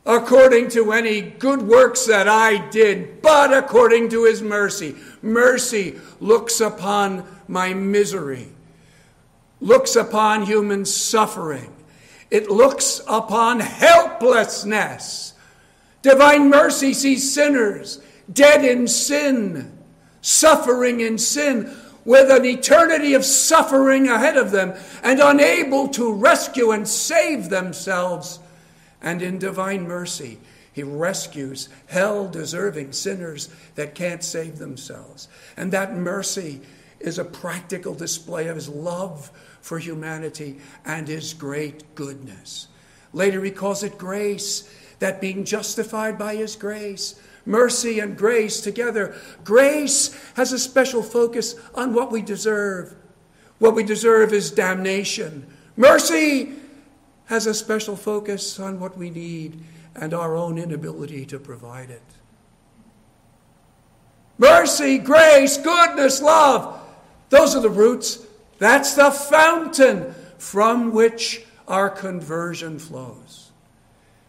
according 0.06 0.68
to 0.68 0.92
any 0.92 1.20
good 1.20 1.62
works 1.62 2.06
that 2.06 2.28
I 2.28 2.68
did, 2.68 3.20
but 3.20 3.52
according 3.52 4.08
to 4.10 4.24
His 4.24 4.40
mercy. 4.40 4.94
Mercy 5.20 5.98
looks 6.20 6.60
upon 6.60 7.26
my 7.48 7.74
misery, 7.74 8.48
looks 9.60 9.96
upon 9.96 10.46
human 10.46 10.84
suffering, 10.84 11.74
it 12.30 12.50
looks 12.50 13.00
upon 13.08 13.60
helplessness. 13.60 15.34
Divine 16.02 16.48
mercy 16.48 16.94
sees 16.94 17.32
sinners 17.34 18.00
dead 18.32 18.64
in 18.64 18.86
sin, 18.86 19.76
suffering 20.20 21.00
in 21.00 21.18
sin 21.18 21.76
with 22.04 22.30
an 22.30 22.44
eternity 22.44 23.14
of 23.14 23.24
suffering 23.24 24.08
ahead 24.08 24.36
of 24.36 24.52
them 24.52 24.72
and 25.02 25.18
unable 25.18 25.88
to 25.88 26.12
rescue 26.14 26.70
and 26.70 26.86
save 26.86 27.48
themselves. 27.48 28.38
And 29.02 29.22
in 29.22 29.38
divine 29.38 29.87
mercy, 29.87 30.38
he 30.72 30.82
rescues 30.82 31.68
hell 31.87 32.28
deserving 32.28 32.92
sinners 32.92 33.48
that 33.76 33.94
can't 33.94 34.22
save 34.22 34.59
themselves. 34.59 35.28
And 35.56 35.72
that 35.72 35.96
mercy 35.96 36.61
is 37.00 37.18
a 37.18 37.24
practical 37.24 37.94
display 37.94 38.48
of 38.48 38.56
his 38.56 38.68
love 38.68 39.30
for 39.61 39.78
humanity 39.78 40.59
and 40.85 41.09
his 41.09 41.35
great 41.35 41.94
goodness. 41.94 42.68
Later, 43.12 43.42
he 43.42 43.50
calls 43.50 43.82
it 43.82 43.98
grace, 43.98 44.70
that 44.98 45.20
being 45.20 45.44
justified 45.44 46.18
by 46.18 46.37
his 46.37 46.56
grace, 46.56 47.20
mercy 47.44 48.00
and 48.00 48.16
grace 48.16 48.61
together. 48.61 49.14
Grace 49.44 50.18
has 50.35 50.52
a 50.52 50.59
special 50.59 51.02
focus 51.02 51.54
on 51.74 51.94
what 51.94 52.11
we 52.11 52.22
deserve. 52.22 52.94
What 53.59 53.74
we 53.74 53.85
deserve 53.85 54.32
is 54.32 54.50
damnation. 54.50 55.46
Mercy 55.76 56.54
has 57.26 57.46
a 57.46 57.54
special 57.54 57.96
focus 57.96 58.58
on 58.58 58.80
what 58.80 58.96
we 58.96 59.10
need 59.10 59.62
and 59.94 60.14
our 60.14 60.36
own 60.36 60.58
inability 60.58 61.26
to 61.26 61.38
provide 61.38 61.90
it. 61.90 62.02
Mercy, 64.38 64.98
grace, 64.98 65.56
goodness, 65.56 66.20
love. 66.20 66.80
Those 67.30 67.54
are 67.54 67.62
the 67.62 67.70
roots. 67.70 68.24
That's 68.58 68.94
the 68.94 69.10
fountain 69.10 70.14
from 70.38 70.92
which 70.92 71.44
our 71.66 71.88
conversion 71.90 72.78
flows. 72.78 73.50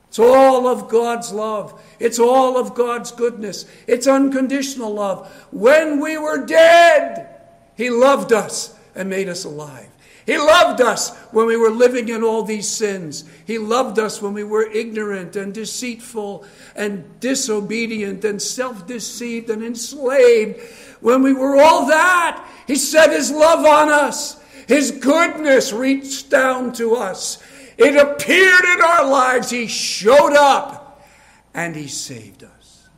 It's 0.07 0.19
all 0.19 0.67
of 0.67 0.87
God's 0.87 1.31
love. 1.31 1.79
It's 1.99 2.17
all 2.17 2.57
of 2.57 2.73
God's 2.73 3.11
goodness. 3.11 3.65
It's 3.85 4.07
unconditional 4.07 4.93
love. 4.93 5.31
When 5.51 5.99
we 5.99 6.17
were 6.17 6.45
dead, 6.45 7.29
He 7.75 7.89
loved 7.89 8.31
us 8.31 8.75
and 8.95 9.09
made 9.09 9.29
us 9.29 9.43
alive. 9.43 9.89
He 10.27 10.37
loved 10.37 10.81
us 10.81 11.15
when 11.31 11.45
we 11.45 11.55
were 11.55 11.69
living 11.69 12.09
in 12.09 12.21
all 12.21 12.43
these 12.43 12.67
sins. 12.67 13.23
He 13.45 13.57
loved 13.57 13.97
us 13.97 14.21
when 14.21 14.33
we 14.33 14.43
were 14.43 14.69
ignorant 14.69 15.37
and 15.37 15.53
deceitful 15.53 16.43
and 16.75 17.17
disobedient 17.21 18.25
and 18.25 18.41
self 18.41 18.85
deceived 18.85 19.49
and 19.49 19.63
enslaved. 19.63 20.59
When 20.99 21.23
we 21.23 21.31
were 21.31 21.55
all 21.55 21.85
that, 21.85 22.45
He 22.67 22.75
set 22.75 23.11
His 23.11 23.31
love 23.31 23.65
on 23.65 23.87
us. 23.87 24.43
His 24.67 24.91
goodness 24.91 25.71
reached 25.71 26.29
down 26.29 26.73
to 26.73 26.95
us. 26.95 27.41
It 27.77 27.95
appeared 27.95 28.65
in 28.65 28.81
our 28.81 29.07
lives. 29.07 29.49
He 29.49 29.67
showed 29.67 30.35
up 30.35 31.07
and 31.53 31.73
He 31.73 31.87
saved 31.87 32.43
us. 32.43 32.89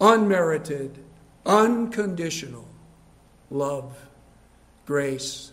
Unmerited, 0.00 1.04
unconditional 1.44 2.66
love, 3.50 3.94
grace, 4.86 5.52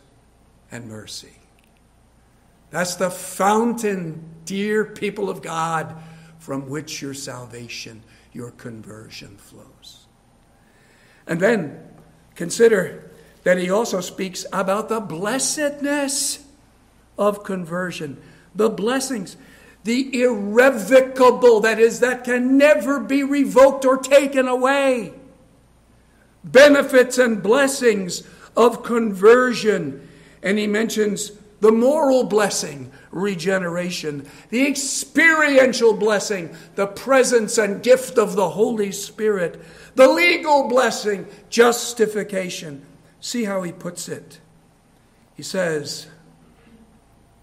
and 0.76 0.90
mercy. 0.90 1.32
That's 2.70 2.96
the 2.96 3.10
fountain, 3.10 4.24
dear 4.44 4.84
people 4.84 5.30
of 5.30 5.42
God, 5.42 5.96
from 6.40 6.70
which 6.70 7.02
your 7.02 7.14
salvation, 7.14 8.04
your 8.34 8.52
conversion 8.52 9.38
flows. 9.38 10.06
And 11.26 11.40
then 11.40 11.80
consider 12.36 13.10
that 13.44 13.58
he 13.58 13.70
also 13.70 14.02
speaks 14.02 14.46
about 14.52 14.90
the 14.90 15.00
blessedness 15.00 16.46
of 17.18 17.44
conversion, 17.44 18.22
the 18.54 18.70
blessings, 18.70 19.38
the 19.86 20.22
irrevocable, 20.22 21.62
that 21.62 21.80
is, 21.80 22.02
that 22.02 22.26
can 22.26 22.58
never 22.58 23.00
be 23.00 23.24
revoked 23.24 23.86
or 23.86 23.98
taken 23.98 24.48
away, 24.48 25.14
benefits 26.44 27.18
and 27.18 27.42
blessings 27.42 28.24
of 28.58 28.84
conversion. 28.84 30.05
And 30.46 30.58
he 30.58 30.68
mentions 30.68 31.34
the 31.60 31.72
moral 31.72 32.24
blessing, 32.24 32.92
regeneration, 33.12 34.30
the 34.50 34.66
experiential 34.68 35.94
blessing, 35.94 36.56
the 36.76 36.88
presence 36.88 37.58
and 37.58 37.84
gift 37.84 38.18
of 38.18 38.36
the 38.36 38.52
Holy 38.52 38.92
Spirit, 38.92 39.62
the 39.96 40.08
legal 40.08 40.70
blessing, 40.70 41.28
justification. 41.50 42.86
See 43.20 43.44
how 43.44 43.64
he 43.64 43.74
puts 43.74 44.08
it. 44.08 44.40
He 45.36 45.44
says, 45.44 46.08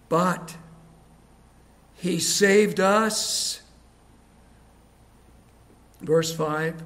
But 0.09 0.57
he 1.97 2.21
saved 2.21 2.81
us. 2.81 3.61
Verse 6.01 6.35
5 6.35 6.83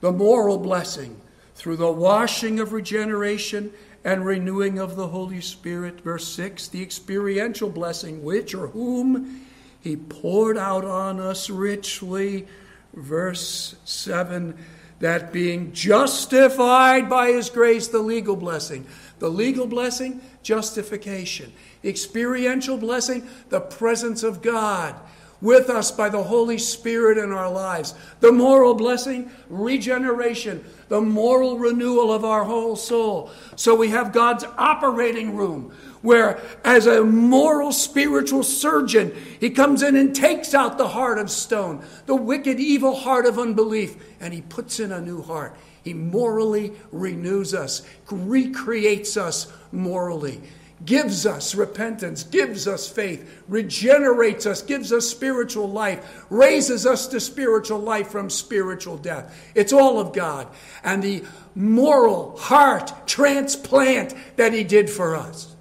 the 0.00 0.12
moral 0.12 0.58
blessing 0.58 1.20
through 1.54 1.76
the 1.76 1.90
washing 1.90 2.60
of 2.60 2.72
regeneration 2.72 3.72
and 4.06 4.24
renewing 4.24 4.78
of 4.78 4.94
the 4.94 5.08
Holy 5.08 5.40
Spirit. 5.40 6.00
Verse 6.00 6.28
6 6.28 6.68
the 6.68 6.80
experiential 6.80 7.68
blessing, 7.68 8.22
which 8.22 8.54
or 8.54 8.68
whom 8.68 9.44
he 9.80 9.96
poured 9.96 10.56
out 10.56 10.84
on 10.84 11.18
us 11.18 11.50
richly. 11.50 12.46
Verse 12.94 13.74
7 13.84 14.56
that 15.00 15.30
being 15.30 15.72
justified 15.72 17.10
by 17.10 17.32
his 17.32 17.50
grace, 17.50 17.88
the 17.88 17.98
legal 17.98 18.36
blessing. 18.36 18.86
The 19.18 19.28
legal 19.28 19.66
blessing, 19.66 20.22
justification. 20.42 21.52
Experiential 21.84 22.78
blessing, 22.78 23.28
the 23.50 23.60
presence 23.60 24.22
of 24.22 24.40
God 24.40 24.94
with 25.40 25.68
us 25.68 25.90
by 25.90 26.08
the 26.08 26.22
Holy 26.22 26.58
Spirit 26.58 27.18
in 27.18 27.32
our 27.32 27.50
lives. 27.50 27.94
The 28.20 28.32
moral 28.32 28.74
blessing, 28.74 29.30
regeneration, 29.48 30.64
the 30.88 31.00
moral 31.00 31.58
renewal 31.58 32.12
of 32.12 32.24
our 32.24 32.44
whole 32.44 32.76
soul. 32.76 33.30
So 33.56 33.74
we 33.74 33.88
have 33.88 34.12
God's 34.12 34.44
operating 34.56 35.36
room 35.36 35.72
where, 36.02 36.40
as 36.64 36.86
a 36.86 37.02
moral 37.02 37.72
spiritual 37.72 38.42
surgeon, 38.42 39.14
he 39.40 39.50
comes 39.50 39.82
in 39.82 39.96
and 39.96 40.14
takes 40.14 40.54
out 40.54 40.78
the 40.78 40.88
heart 40.88 41.18
of 41.18 41.30
stone, 41.30 41.84
the 42.06 42.14
wicked, 42.14 42.60
evil 42.60 42.94
heart 42.94 43.26
of 43.26 43.38
unbelief, 43.38 43.96
and 44.20 44.32
he 44.32 44.42
puts 44.42 44.78
in 44.78 44.92
a 44.92 45.00
new 45.00 45.20
heart. 45.22 45.56
He 45.82 45.94
morally 45.94 46.72
renews 46.92 47.54
us, 47.54 47.82
recreates 48.10 49.16
us 49.16 49.52
morally 49.72 50.40
gives 50.84 51.24
us 51.24 51.54
repentance, 51.54 52.22
gives 52.22 52.68
us 52.68 52.88
faith, 52.88 53.42
regenerates 53.48 54.44
us, 54.44 54.60
gives 54.60 54.92
us 54.92 55.08
spiritual 55.08 55.70
life, 55.70 56.24
raises 56.28 56.84
us 56.86 57.06
to 57.08 57.20
spiritual 57.20 57.78
life 57.78 58.08
from 58.08 58.28
spiritual 58.28 58.98
death. 58.98 59.34
It's 59.54 59.72
all 59.72 59.98
of 59.98 60.12
God. 60.12 60.48
And 60.84 61.02
the 61.02 61.24
moral 61.54 62.36
heart 62.36 62.92
transplant 63.06 64.14
that 64.36 64.52
He 64.52 64.64
did 64.64 64.90
for 64.90 65.16
us, 65.16 65.54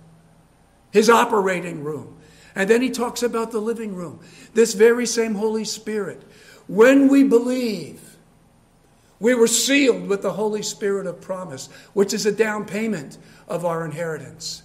His 0.91 1.09
operating 1.09 1.83
room. 1.83 2.17
And 2.53 2.69
then 2.69 2.81
He 2.81 2.89
talks 2.89 3.23
about 3.23 3.51
the 3.51 3.59
living 3.59 3.95
room, 3.95 4.19
this 4.53 4.73
very 4.73 5.05
same 5.05 5.35
Holy 5.35 5.65
Spirit. 5.65 6.21
When 6.67 7.07
we 7.07 7.23
believe, 7.23 8.01
we 9.19 9.33
were 9.33 9.47
sealed 9.47 10.07
with 10.07 10.21
the 10.21 10.33
Holy 10.33 10.61
Spirit 10.61 11.07
of 11.07 11.21
promise, 11.21 11.69
which 11.93 12.13
is 12.13 12.25
a 12.25 12.31
down 12.33 12.65
payment 12.65 13.17
of 13.47 13.63
our 13.63 13.85
inheritance. 13.85 14.63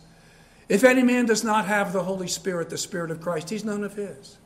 If 0.71 0.85
any 0.85 1.03
man 1.03 1.27
does 1.27 1.43
not 1.43 1.67
have 1.67 1.93
the 1.93 2.05
Holy 2.05 2.29
Spirit, 2.29 2.71
the 2.71 2.79
Spirit 2.79 3.11
of 3.11 3.21
Christ, 3.21 3.51
he's 3.51 3.65
none 3.65 3.83
of 3.83 3.95
his. 3.95 4.39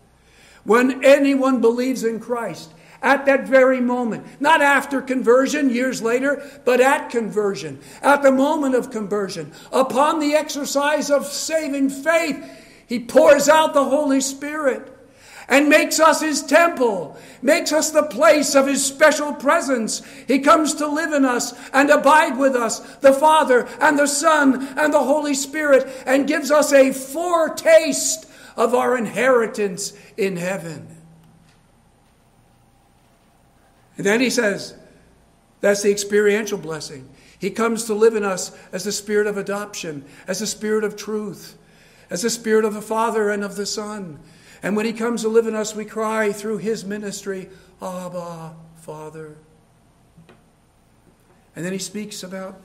When 0.64 1.04
anyone 1.04 1.60
believes 1.60 2.02
in 2.02 2.18
Christ, 2.18 2.72
at 3.02 3.26
that 3.26 3.46
very 3.46 3.82
moment, 3.82 4.40
not 4.40 4.62
after 4.62 5.02
conversion, 5.02 5.68
years 5.68 6.00
later, 6.00 6.42
but 6.64 6.80
at 6.80 7.10
conversion, 7.10 7.78
at 8.00 8.22
the 8.22 8.32
moment 8.32 8.74
of 8.74 8.90
conversion, 8.90 9.52
upon 9.70 10.18
the 10.18 10.32
exercise 10.32 11.10
of 11.10 11.26
saving 11.26 11.90
faith, 11.90 12.42
he 12.86 13.00
pours 13.00 13.46
out 13.46 13.74
the 13.74 13.84
Holy 13.84 14.22
Spirit 14.22 14.93
and 15.48 15.68
makes 15.68 16.00
us 16.00 16.20
his 16.20 16.42
temple, 16.42 17.16
makes 17.42 17.72
us 17.72 17.90
the 17.90 18.02
place 18.02 18.54
of 18.54 18.66
his 18.66 18.84
special 18.84 19.32
presence. 19.32 20.02
He 20.26 20.38
comes 20.38 20.74
to 20.74 20.86
live 20.86 21.12
in 21.12 21.24
us 21.24 21.54
and 21.72 21.90
abide 21.90 22.38
with 22.38 22.54
us, 22.54 22.80
the 22.96 23.12
Father 23.12 23.68
and 23.80 23.98
the 23.98 24.06
Son 24.06 24.66
and 24.78 24.92
the 24.92 25.02
Holy 25.02 25.34
Spirit, 25.34 25.86
and 26.06 26.26
gives 26.26 26.50
us 26.50 26.72
a 26.72 26.92
foretaste 26.92 28.26
of 28.56 28.74
our 28.74 28.96
inheritance 28.96 29.92
in 30.16 30.36
heaven. 30.36 30.88
And 33.96 34.06
then 34.06 34.20
he 34.20 34.30
says, 34.30 34.74
that's 35.60 35.82
the 35.82 35.90
experiential 35.90 36.58
blessing. 36.58 37.08
He 37.38 37.50
comes 37.50 37.84
to 37.84 37.94
live 37.94 38.16
in 38.16 38.24
us 38.24 38.56
as 38.72 38.84
the 38.84 38.92
spirit 38.92 39.26
of 39.26 39.36
adoption, 39.36 40.04
as 40.26 40.40
the 40.40 40.46
spirit 40.46 40.84
of 40.84 40.96
truth, 40.96 41.56
as 42.10 42.22
the 42.22 42.30
spirit 42.30 42.64
of 42.64 42.74
the 42.74 42.82
Father 42.82 43.30
and 43.30 43.44
of 43.44 43.56
the 43.56 43.66
Son 43.66 44.18
and 44.64 44.74
when 44.76 44.86
He 44.86 44.94
comes 44.94 45.20
to 45.20 45.28
live 45.28 45.46
in 45.46 45.54
us, 45.54 45.76
we 45.76 45.84
cry 45.84 46.32
through 46.32 46.56
His 46.56 46.86
ministry, 46.86 47.50
Abba, 47.82 48.54
Father. 48.76 49.36
And 51.54 51.62
then 51.62 51.74
He 51.74 51.78
speaks 51.78 52.22
about 52.22 52.58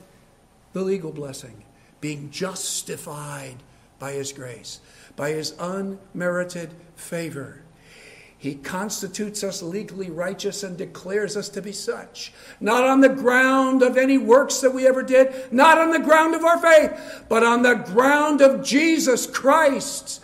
the 0.72 0.82
legal 0.82 1.12
blessing, 1.12 1.66
being 2.00 2.32
justified 2.32 3.58
by 4.00 4.14
His 4.14 4.32
grace, 4.32 4.80
by 5.18 5.32
His 5.32 5.54
unmerited 5.60 6.70
favor. 6.95 7.64
He 8.38 8.56
constitutes 8.56 9.43
us 9.43 9.62
legally 9.62 10.10
righteous 10.10 10.64
and 10.64 10.78
declares 10.78 11.36
us 11.36 11.50
to 11.50 11.62
be 11.62 11.74
such. 11.74 12.32
Not 12.62 12.86
on 12.86 13.02
the 13.02 13.10
ground 13.10 13.84
of 13.84 13.97
any 13.97 14.18
works 14.18 14.62
that 14.62 14.74
we 14.74 14.88
ever 14.88 15.04
did, 15.04 15.52
not 15.52 15.78
on 15.78 15.91
the 15.91 16.00
ground 16.00 16.34
of 16.34 16.45
our 16.45 16.60
faith, 16.60 17.26
but 17.28 17.43
on 17.43 17.62
the 17.62 17.74
ground 17.74 18.39
of 18.39 18.64
Jesus 18.64 19.28
Christ's 19.28 20.22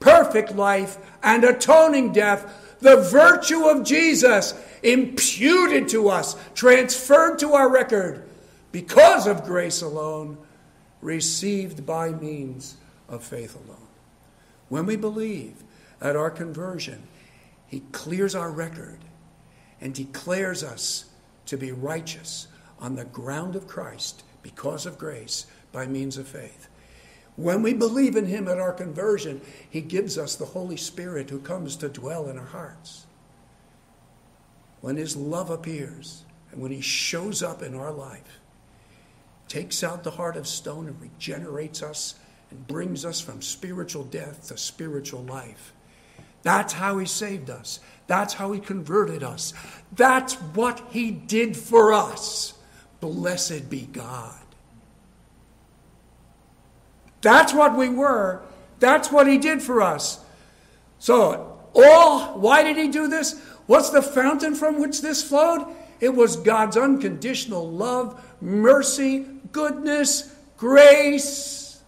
perfect 0.00 0.54
life 0.54 0.98
and 1.22 1.44
atoning 1.44 2.12
death, 2.12 2.76
the 2.80 2.96
virtue 2.96 3.66
of 3.66 3.84
Jesus 3.84 4.54
imputed 4.82 5.88
to 5.88 6.08
us, 6.08 6.36
transferred 6.54 7.38
to 7.40 7.54
our 7.54 7.68
record 7.68 8.24
because 8.72 9.26
of 9.26 9.44
grace 9.44 9.82
alone, 9.82 10.38
received 11.00 11.84
by 11.84 12.10
means 12.10 12.76
of 13.08 13.24
faith 13.24 13.56
alone. 13.56 13.76
When 14.68 14.86
we 14.86 14.96
believe 14.96 15.64
at 16.00 16.16
our 16.16 16.30
conversion, 16.30 17.02
He 17.66 17.80
clears 17.92 18.34
our 18.34 18.50
record 18.50 18.98
and 19.80 19.94
declares 19.94 20.62
us 20.62 21.06
to 21.46 21.56
be 21.56 21.72
righteous 21.72 22.48
on 22.78 22.94
the 22.94 23.04
ground 23.04 23.56
of 23.56 23.66
Christ 23.66 24.22
because 24.42 24.86
of 24.86 24.98
grace 24.98 25.46
by 25.72 25.86
means 25.86 26.16
of 26.16 26.28
faith. 26.28 26.68
When 27.38 27.62
we 27.62 27.72
believe 27.72 28.16
in 28.16 28.26
Him 28.26 28.48
at 28.48 28.58
our 28.58 28.72
conversion, 28.72 29.40
He 29.70 29.80
gives 29.80 30.18
us 30.18 30.34
the 30.34 30.44
Holy 30.44 30.76
Spirit 30.76 31.30
who 31.30 31.38
comes 31.38 31.76
to 31.76 31.88
dwell 31.88 32.28
in 32.28 32.36
our 32.36 32.44
hearts. 32.44 33.06
When 34.80 34.96
His 34.96 35.16
love 35.16 35.48
appears 35.48 36.24
and 36.50 36.60
when 36.60 36.72
He 36.72 36.80
shows 36.80 37.40
up 37.40 37.62
in 37.62 37.76
our 37.76 37.92
life, 37.92 38.40
takes 39.46 39.84
out 39.84 40.02
the 40.02 40.10
heart 40.10 40.36
of 40.36 40.48
stone 40.48 40.88
and 40.88 41.00
regenerates 41.00 41.80
us 41.80 42.16
and 42.50 42.66
brings 42.66 43.04
us 43.04 43.20
from 43.20 43.40
spiritual 43.40 44.02
death 44.02 44.48
to 44.48 44.56
spiritual 44.56 45.22
life. 45.22 45.72
That's 46.42 46.72
how 46.72 46.98
He 46.98 47.06
saved 47.06 47.50
us. 47.50 47.78
That's 48.08 48.34
how 48.34 48.50
He 48.50 48.58
converted 48.58 49.22
us. 49.22 49.54
That's 49.92 50.34
what 50.34 50.82
He 50.90 51.12
did 51.12 51.56
for 51.56 51.92
us. 51.92 52.54
Blessed 52.98 53.70
be 53.70 53.82
God. 53.82 54.47
That's 57.20 57.52
what 57.52 57.76
we 57.76 57.88
were. 57.88 58.42
That's 58.78 59.10
what 59.10 59.26
he 59.26 59.38
did 59.38 59.62
for 59.62 59.82
us. 59.82 60.24
So, 60.98 61.58
all, 61.74 62.38
why 62.38 62.62
did 62.62 62.76
he 62.76 62.88
do 62.88 63.08
this? 63.08 63.40
What's 63.66 63.90
the 63.90 64.02
fountain 64.02 64.54
from 64.54 64.80
which 64.80 65.02
this 65.02 65.22
flowed? 65.22 65.66
It 66.00 66.14
was 66.14 66.36
God's 66.36 66.76
unconditional 66.76 67.68
love, 67.68 68.24
mercy, 68.40 69.26
goodness, 69.52 70.34
grace. 70.56 71.82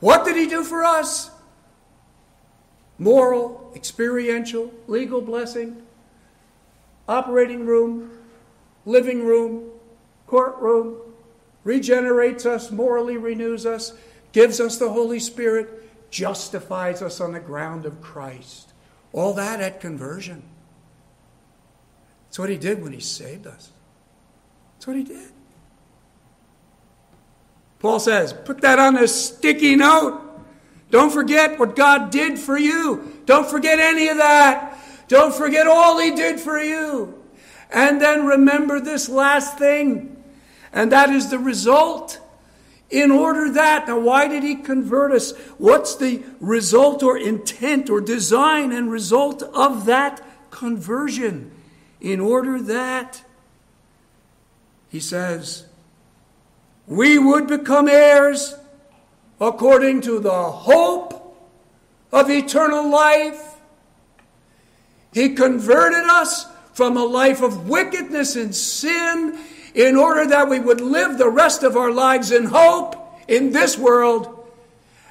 What 0.00 0.24
did 0.24 0.36
he 0.36 0.46
do 0.46 0.62
for 0.62 0.84
us? 0.84 1.30
Moral, 2.98 3.72
experiential, 3.74 4.72
legal 4.86 5.20
blessing, 5.20 5.82
operating 7.08 7.66
room, 7.66 8.10
living 8.86 9.24
room, 9.24 9.70
courtroom, 10.26 10.96
regenerates 11.64 12.46
us, 12.46 12.70
morally 12.70 13.16
renews 13.16 13.66
us, 13.66 13.92
gives 14.32 14.60
us 14.60 14.78
the 14.78 14.90
Holy 14.90 15.18
Spirit, 15.18 16.10
justifies 16.10 17.02
us 17.02 17.20
on 17.20 17.32
the 17.32 17.40
ground 17.40 17.86
of 17.86 18.00
Christ. 18.00 18.72
All 19.12 19.34
that 19.34 19.60
at 19.60 19.80
conversion. 19.80 20.42
That's 22.26 22.38
what 22.38 22.50
he 22.50 22.56
did 22.56 22.82
when 22.82 22.92
he 22.92 23.00
saved 23.00 23.46
us. 23.46 23.70
That's 24.74 24.86
what 24.86 24.96
he 24.96 25.04
did. 25.04 25.30
Paul 27.78 28.00
says, 28.00 28.32
put 28.32 28.60
that 28.62 28.78
on 28.78 28.96
a 28.96 29.06
sticky 29.06 29.76
note. 29.76 30.20
Don't 30.90 31.12
forget 31.12 31.58
what 31.58 31.76
God 31.76 32.10
did 32.10 32.38
for 32.38 32.58
you. 32.58 33.20
Don't 33.24 33.48
forget 33.48 33.78
any 33.78 34.08
of 34.08 34.16
that. 34.18 34.78
Don't 35.08 35.34
forget 35.34 35.66
all 35.66 35.98
he 36.00 36.12
did 36.12 36.40
for 36.40 36.58
you. 36.58 37.22
And 37.70 38.00
then 38.00 38.26
remember 38.26 38.80
this 38.80 39.08
last 39.08 39.58
thing, 39.58 40.13
and 40.74 40.90
that 40.92 41.08
is 41.08 41.30
the 41.30 41.38
result. 41.38 42.20
In 42.90 43.10
order 43.10 43.50
that, 43.52 43.88
now 43.88 43.98
why 43.98 44.28
did 44.28 44.42
he 44.42 44.56
convert 44.56 45.12
us? 45.12 45.32
What's 45.56 45.96
the 45.96 46.22
result 46.40 47.02
or 47.02 47.16
intent 47.16 47.88
or 47.88 48.00
design 48.00 48.72
and 48.72 48.90
result 48.90 49.42
of 49.42 49.86
that 49.86 50.20
conversion? 50.50 51.52
In 52.00 52.20
order 52.20 52.60
that, 52.60 53.22
he 54.90 55.00
says, 55.00 55.64
we 56.86 57.18
would 57.18 57.46
become 57.46 57.88
heirs 57.88 58.54
according 59.40 60.02
to 60.02 60.18
the 60.18 60.50
hope 60.50 61.38
of 62.12 62.30
eternal 62.30 62.90
life. 62.90 63.54
He 65.12 65.34
converted 65.34 66.04
us 66.04 66.46
from 66.74 66.96
a 66.96 67.04
life 67.04 67.42
of 67.42 67.68
wickedness 67.68 68.36
and 68.36 68.54
sin 68.54 69.38
in 69.74 69.96
order 69.96 70.26
that 70.26 70.48
we 70.48 70.60
would 70.60 70.80
live 70.80 71.18
the 71.18 71.28
rest 71.28 71.62
of 71.62 71.76
our 71.76 71.90
lives 71.90 72.30
in 72.30 72.46
hope 72.46 72.96
in 73.26 73.52
this 73.52 73.76
world. 73.76 74.48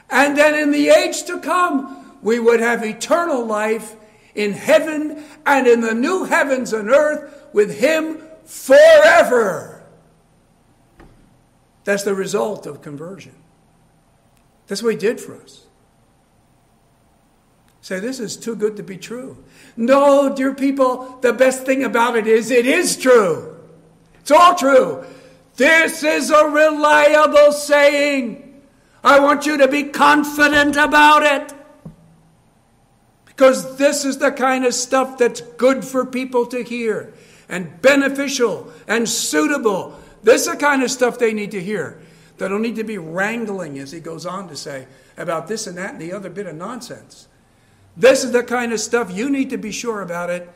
And 0.10 0.38
then 0.38 0.56
in 0.56 0.72
the 0.72 0.90
age 0.90 1.24
to 1.24 1.40
come, 1.40 2.18
we 2.22 2.40
would 2.40 2.62
have 2.62 2.84
eternal 2.84 3.46
life 3.46 3.96
in 4.34 4.54
heaven 4.54 5.24
and 5.46 5.68
in 5.68 5.82
the 5.82 5.94
new 5.94 6.24
heavens 6.24 6.72
and 6.74 6.90
earth 6.90 7.48
with 7.54 7.78
Him 7.80 8.22
forever. 8.46 9.84
That's 11.84 12.04
the 12.04 12.16
result 12.16 12.66
of 12.66 12.82
conversion. 12.82 13.36
That's 14.68 14.82
what 14.82 14.94
He 14.94 15.00
did 15.00 15.20
for 15.20 15.36
us. 15.36 15.66
Say, 17.82 18.00
this 18.00 18.22
is 18.22 18.38
too 18.38 18.56
good 18.56 18.78
to 18.78 18.84
be 18.84 18.96
true. 18.96 19.44
No, 19.76 20.34
dear 20.34 20.56
people, 20.56 21.18
the 21.20 21.34
best 21.34 21.66
thing 21.66 21.84
about 21.84 22.16
it 22.16 22.28
is 22.28 22.50
it 22.50 22.66
is 22.66 22.96
true. 22.96 23.53
It's 24.24 24.32
all 24.32 24.56
true. 24.56 25.04
This 25.58 26.02
is 26.02 26.32
a 26.32 26.46
reliable 26.46 27.52
saying. 27.52 28.62
I 29.04 29.20
want 29.20 29.46
you 29.46 29.58
to 29.58 29.68
be 29.68 29.84
confident 29.84 30.78
about 30.78 31.24
it. 31.24 31.54
Because 33.26 33.76
this 33.76 34.06
is 34.06 34.20
the 34.20 34.32
kind 34.32 34.64
of 34.64 34.74
stuff 34.74 35.18
that's 35.18 35.42
good 35.42 35.84
for 35.84 36.06
people 36.06 36.46
to 36.48 36.64
hear 36.64 37.14
and 37.50 37.82
beneficial 37.82 38.72
and 38.88 39.10
suitable. 39.10 40.00
This 40.24 40.48
is 40.48 40.54
the 40.54 40.58
kind 40.58 40.84
of 40.84 40.90
stuff 40.90 41.20
they 41.20 41.34
need 41.34 41.52
to 41.52 41.62
hear. 41.62 42.02
They 42.38 42.48
don't 42.48 42.62
need 42.62 42.78
to 42.78 42.86
be 42.86 42.98
wrangling, 42.98 43.78
as 43.78 43.92
he 43.92 44.00
goes 44.00 44.26
on 44.26 44.48
to 44.48 44.56
say, 44.56 44.88
about 45.18 45.50
this 45.50 45.68
and 45.68 45.78
that 45.78 45.92
and 45.92 46.02
the 46.02 46.14
other 46.14 46.30
bit 46.30 46.48
of 46.48 46.56
nonsense. 46.56 47.28
This 47.98 48.24
is 48.24 48.32
the 48.32 48.44
kind 48.44 48.72
of 48.72 48.80
stuff 48.80 49.12
you 49.12 49.30
need 49.30 49.50
to 49.50 49.58
be 49.58 49.72
sure 49.72 50.02
about 50.02 50.30
it. 50.30 50.50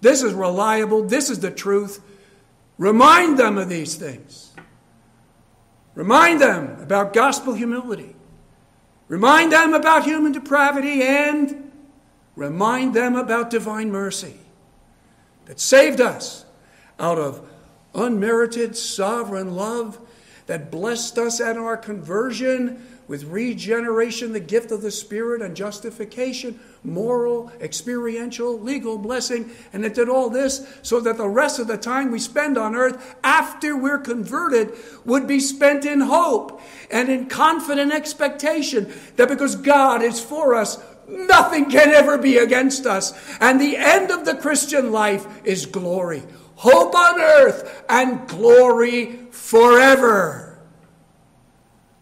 This 0.00 0.24
is 0.24 0.34
reliable. 0.34 1.04
This 1.04 1.30
is 1.30 1.38
the 1.38 1.52
truth. 1.52 2.00
Remind 2.82 3.38
them 3.38 3.58
of 3.58 3.68
these 3.68 3.94
things. 3.94 4.50
Remind 5.94 6.40
them 6.40 6.80
about 6.80 7.12
gospel 7.12 7.54
humility. 7.54 8.16
Remind 9.06 9.52
them 9.52 9.72
about 9.72 10.02
human 10.02 10.32
depravity 10.32 11.00
and 11.00 11.70
remind 12.34 12.92
them 12.92 13.14
about 13.14 13.50
divine 13.50 13.92
mercy 13.92 14.34
that 15.44 15.60
saved 15.60 16.00
us 16.00 16.44
out 16.98 17.18
of 17.18 17.48
unmerited 17.94 18.76
sovereign 18.76 19.54
love 19.54 20.00
that 20.46 20.72
blessed 20.72 21.18
us 21.18 21.40
at 21.40 21.56
our 21.56 21.76
conversion 21.76 22.84
with 23.08 23.24
regeneration, 23.24 24.32
the 24.32 24.40
gift 24.40 24.70
of 24.70 24.82
the 24.82 24.90
Spirit, 24.90 25.42
and 25.42 25.56
justification, 25.56 26.58
moral, 26.84 27.50
experiential, 27.60 28.58
legal 28.58 28.98
blessing. 28.98 29.50
And 29.72 29.84
it 29.84 29.94
did 29.94 30.08
all 30.08 30.30
this 30.30 30.66
so 30.82 31.00
that 31.00 31.16
the 31.16 31.28
rest 31.28 31.58
of 31.58 31.66
the 31.66 31.76
time 31.76 32.10
we 32.10 32.18
spend 32.18 32.56
on 32.56 32.74
earth 32.74 33.16
after 33.22 33.76
we're 33.76 33.98
converted 33.98 34.72
would 35.04 35.26
be 35.26 35.40
spent 35.40 35.84
in 35.84 36.00
hope 36.00 36.60
and 36.90 37.08
in 37.08 37.28
confident 37.28 37.92
expectation 37.92 38.92
that 39.16 39.28
because 39.28 39.56
God 39.56 40.02
is 40.02 40.20
for 40.20 40.54
us, 40.54 40.78
nothing 41.08 41.70
can 41.70 41.90
ever 41.90 42.18
be 42.18 42.38
against 42.38 42.86
us. 42.86 43.12
And 43.40 43.60
the 43.60 43.76
end 43.76 44.10
of 44.10 44.24
the 44.24 44.36
Christian 44.36 44.92
life 44.92 45.26
is 45.44 45.66
glory. 45.66 46.22
Hope 46.56 46.94
on 46.94 47.20
earth 47.20 47.84
and 47.88 48.28
glory 48.28 49.18
forever. 49.30 50.51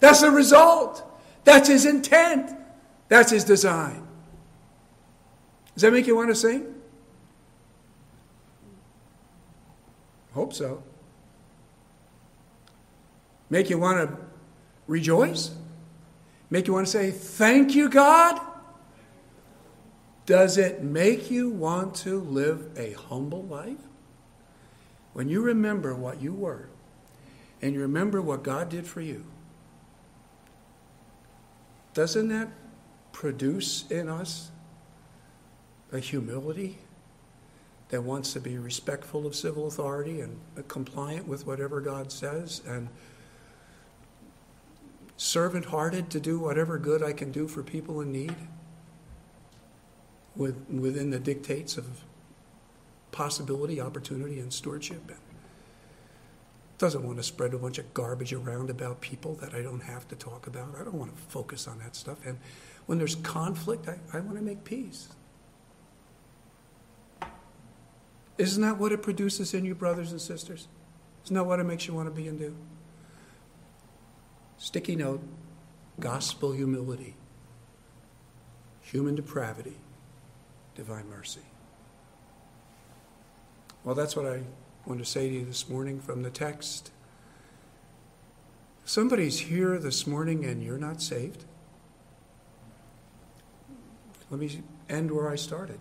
That's 0.00 0.22
the 0.22 0.30
result. 0.30 1.04
That's 1.44 1.68
his 1.68 1.86
intent. 1.86 2.50
That's 3.08 3.30
his 3.30 3.44
design. 3.44 4.06
Does 5.74 5.82
that 5.82 5.92
make 5.92 6.06
you 6.06 6.16
want 6.16 6.28
to 6.30 6.34
sing? 6.34 6.74
Hope 10.32 10.52
so. 10.52 10.82
Make 13.48 13.68
you 13.68 13.78
want 13.78 14.08
to 14.08 14.16
rejoice? 14.86 15.50
Make 16.50 16.66
you 16.66 16.72
want 16.72 16.86
to 16.86 16.90
say, 16.90 17.10
Thank 17.10 17.74
you, 17.74 17.88
God? 17.88 18.40
Does 20.26 20.58
it 20.58 20.82
make 20.82 21.30
you 21.30 21.50
want 21.50 21.94
to 21.96 22.20
live 22.20 22.70
a 22.76 22.92
humble 22.92 23.42
life? 23.42 23.78
When 25.12 25.28
you 25.28 25.42
remember 25.42 25.94
what 25.94 26.22
you 26.22 26.32
were 26.32 26.68
and 27.60 27.74
you 27.74 27.80
remember 27.80 28.22
what 28.22 28.44
God 28.44 28.68
did 28.68 28.86
for 28.86 29.00
you, 29.00 29.24
doesn't 31.94 32.28
that 32.28 32.48
produce 33.12 33.90
in 33.90 34.08
us 34.08 34.50
a 35.92 35.98
humility 35.98 36.78
that 37.88 38.02
wants 38.02 38.32
to 38.32 38.40
be 38.40 38.56
respectful 38.56 39.26
of 39.26 39.34
civil 39.34 39.66
authority 39.66 40.20
and 40.20 40.38
compliant 40.68 41.26
with 41.26 41.46
whatever 41.46 41.80
God 41.80 42.12
says 42.12 42.62
and 42.66 42.88
servant 45.16 45.66
hearted 45.66 46.08
to 46.10 46.20
do 46.20 46.38
whatever 46.38 46.78
good 46.78 47.02
I 47.02 47.12
can 47.12 47.30
do 47.32 47.46
for 47.46 47.62
people 47.62 48.00
in 48.00 48.12
need 48.12 48.34
with, 50.36 50.56
within 50.70 51.10
the 51.10 51.18
dictates 51.18 51.76
of 51.76 52.04
possibility, 53.12 53.80
opportunity, 53.80 54.38
and 54.38 54.52
stewardship? 54.52 55.12
Doesn't 56.80 57.04
want 57.04 57.18
to 57.18 57.22
spread 57.22 57.52
a 57.52 57.58
bunch 57.58 57.76
of 57.76 57.92
garbage 57.92 58.32
around 58.32 58.70
about 58.70 59.02
people 59.02 59.34
that 59.34 59.52
I 59.52 59.60
don't 59.60 59.82
have 59.82 60.08
to 60.08 60.16
talk 60.16 60.46
about. 60.46 60.74
I 60.80 60.82
don't 60.82 60.94
want 60.94 61.14
to 61.14 61.22
focus 61.24 61.68
on 61.68 61.78
that 61.80 61.94
stuff. 61.94 62.16
And 62.24 62.38
when 62.86 62.96
there's 62.96 63.16
conflict, 63.16 63.86
I, 63.86 63.98
I 64.16 64.20
want 64.20 64.38
to 64.38 64.42
make 64.42 64.64
peace. 64.64 65.08
Isn't 68.38 68.62
that 68.62 68.78
what 68.78 68.92
it 68.92 69.02
produces 69.02 69.52
in 69.52 69.66
you, 69.66 69.74
brothers 69.74 70.10
and 70.10 70.18
sisters? 70.18 70.68
Isn't 71.24 71.36
that 71.36 71.44
what 71.44 71.60
it 71.60 71.64
makes 71.64 71.86
you 71.86 71.92
want 71.92 72.08
to 72.08 72.14
be 72.14 72.26
and 72.28 72.38
do? 72.38 72.56
Sticky 74.56 74.96
note 74.96 75.22
gospel 76.00 76.52
humility, 76.52 77.14
human 78.80 79.14
depravity, 79.14 79.76
divine 80.74 81.10
mercy. 81.10 81.42
Well, 83.84 83.94
that's 83.94 84.16
what 84.16 84.24
I 84.24 84.40
want 84.86 85.00
to 85.00 85.04
say 85.04 85.28
to 85.28 85.34
you 85.34 85.44
this 85.44 85.68
morning 85.68 86.00
from 86.00 86.22
the 86.22 86.30
text. 86.30 86.90
Somebody's 88.84 89.40
here 89.40 89.78
this 89.78 90.06
morning 90.06 90.44
and 90.44 90.62
you're 90.62 90.78
not 90.78 91.00
saved. 91.00 91.44
Let 94.30 94.40
me 94.40 94.62
end 94.88 95.10
where 95.10 95.28
I 95.28 95.36
started. 95.36 95.78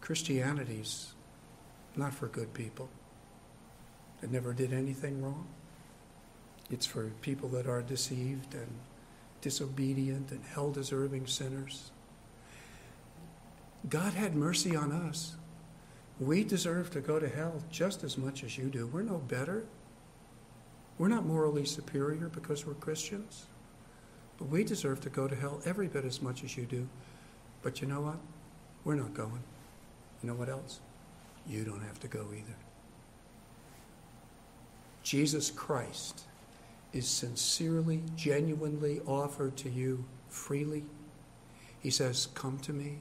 Christianity's 0.00 1.12
not 1.96 2.14
for 2.14 2.28
good 2.28 2.54
people 2.54 2.88
that 4.20 4.30
never 4.30 4.52
did 4.52 4.72
anything 4.72 5.22
wrong. 5.22 5.46
It's 6.70 6.86
for 6.86 7.10
people 7.22 7.48
that 7.50 7.66
are 7.66 7.82
deceived 7.82 8.54
and 8.54 8.68
disobedient 9.40 10.30
and 10.30 10.44
hell 10.44 10.70
deserving 10.70 11.26
sinners. 11.26 11.90
God 13.88 14.14
had 14.14 14.34
mercy 14.34 14.74
on 14.74 14.92
us. 14.92 15.36
We 16.20 16.42
deserve 16.42 16.90
to 16.90 17.00
go 17.00 17.18
to 17.18 17.28
hell 17.28 17.62
just 17.70 18.02
as 18.02 18.18
much 18.18 18.42
as 18.42 18.58
you 18.58 18.64
do. 18.64 18.86
We're 18.86 19.02
no 19.02 19.18
better. 19.18 19.64
We're 20.98 21.08
not 21.08 21.24
morally 21.24 21.64
superior 21.64 22.28
because 22.28 22.66
we're 22.66 22.74
Christians. 22.74 23.46
But 24.36 24.48
we 24.48 24.64
deserve 24.64 25.00
to 25.02 25.10
go 25.10 25.28
to 25.28 25.34
hell 25.34 25.60
every 25.64 25.86
bit 25.86 26.04
as 26.04 26.20
much 26.20 26.42
as 26.42 26.56
you 26.56 26.64
do. 26.64 26.88
But 27.62 27.80
you 27.80 27.88
know 27.88 28.00
what? 28.00 28.18
We're 28.84 28.96
not 28.96 29.14
going. 29.14 29.42
You 30.22 30.28
know 30.30 30.34
what 30.34 30.48
else? 30.48 30.80
You 31.46 31.64
don't 31.64 31.82
have 31.82 32.00
to 32.00 32.08
go 32.08 32.26
either. 32.32 32.56
Jesus 35.02 35.50
Christ 35.50 36.22
is 36.92 37.08
sincerely, 37.08 38.02
genuinely 38.16 39.00
offered 39.06 39.56
to 39.58 39.70
you 39.70 40.04
freely. 40.28 40.84
He 41.80 41.90
says, 41.90 42.28
Come 42.34 42.58
to 42.60 42.72
me. 42.72 42.98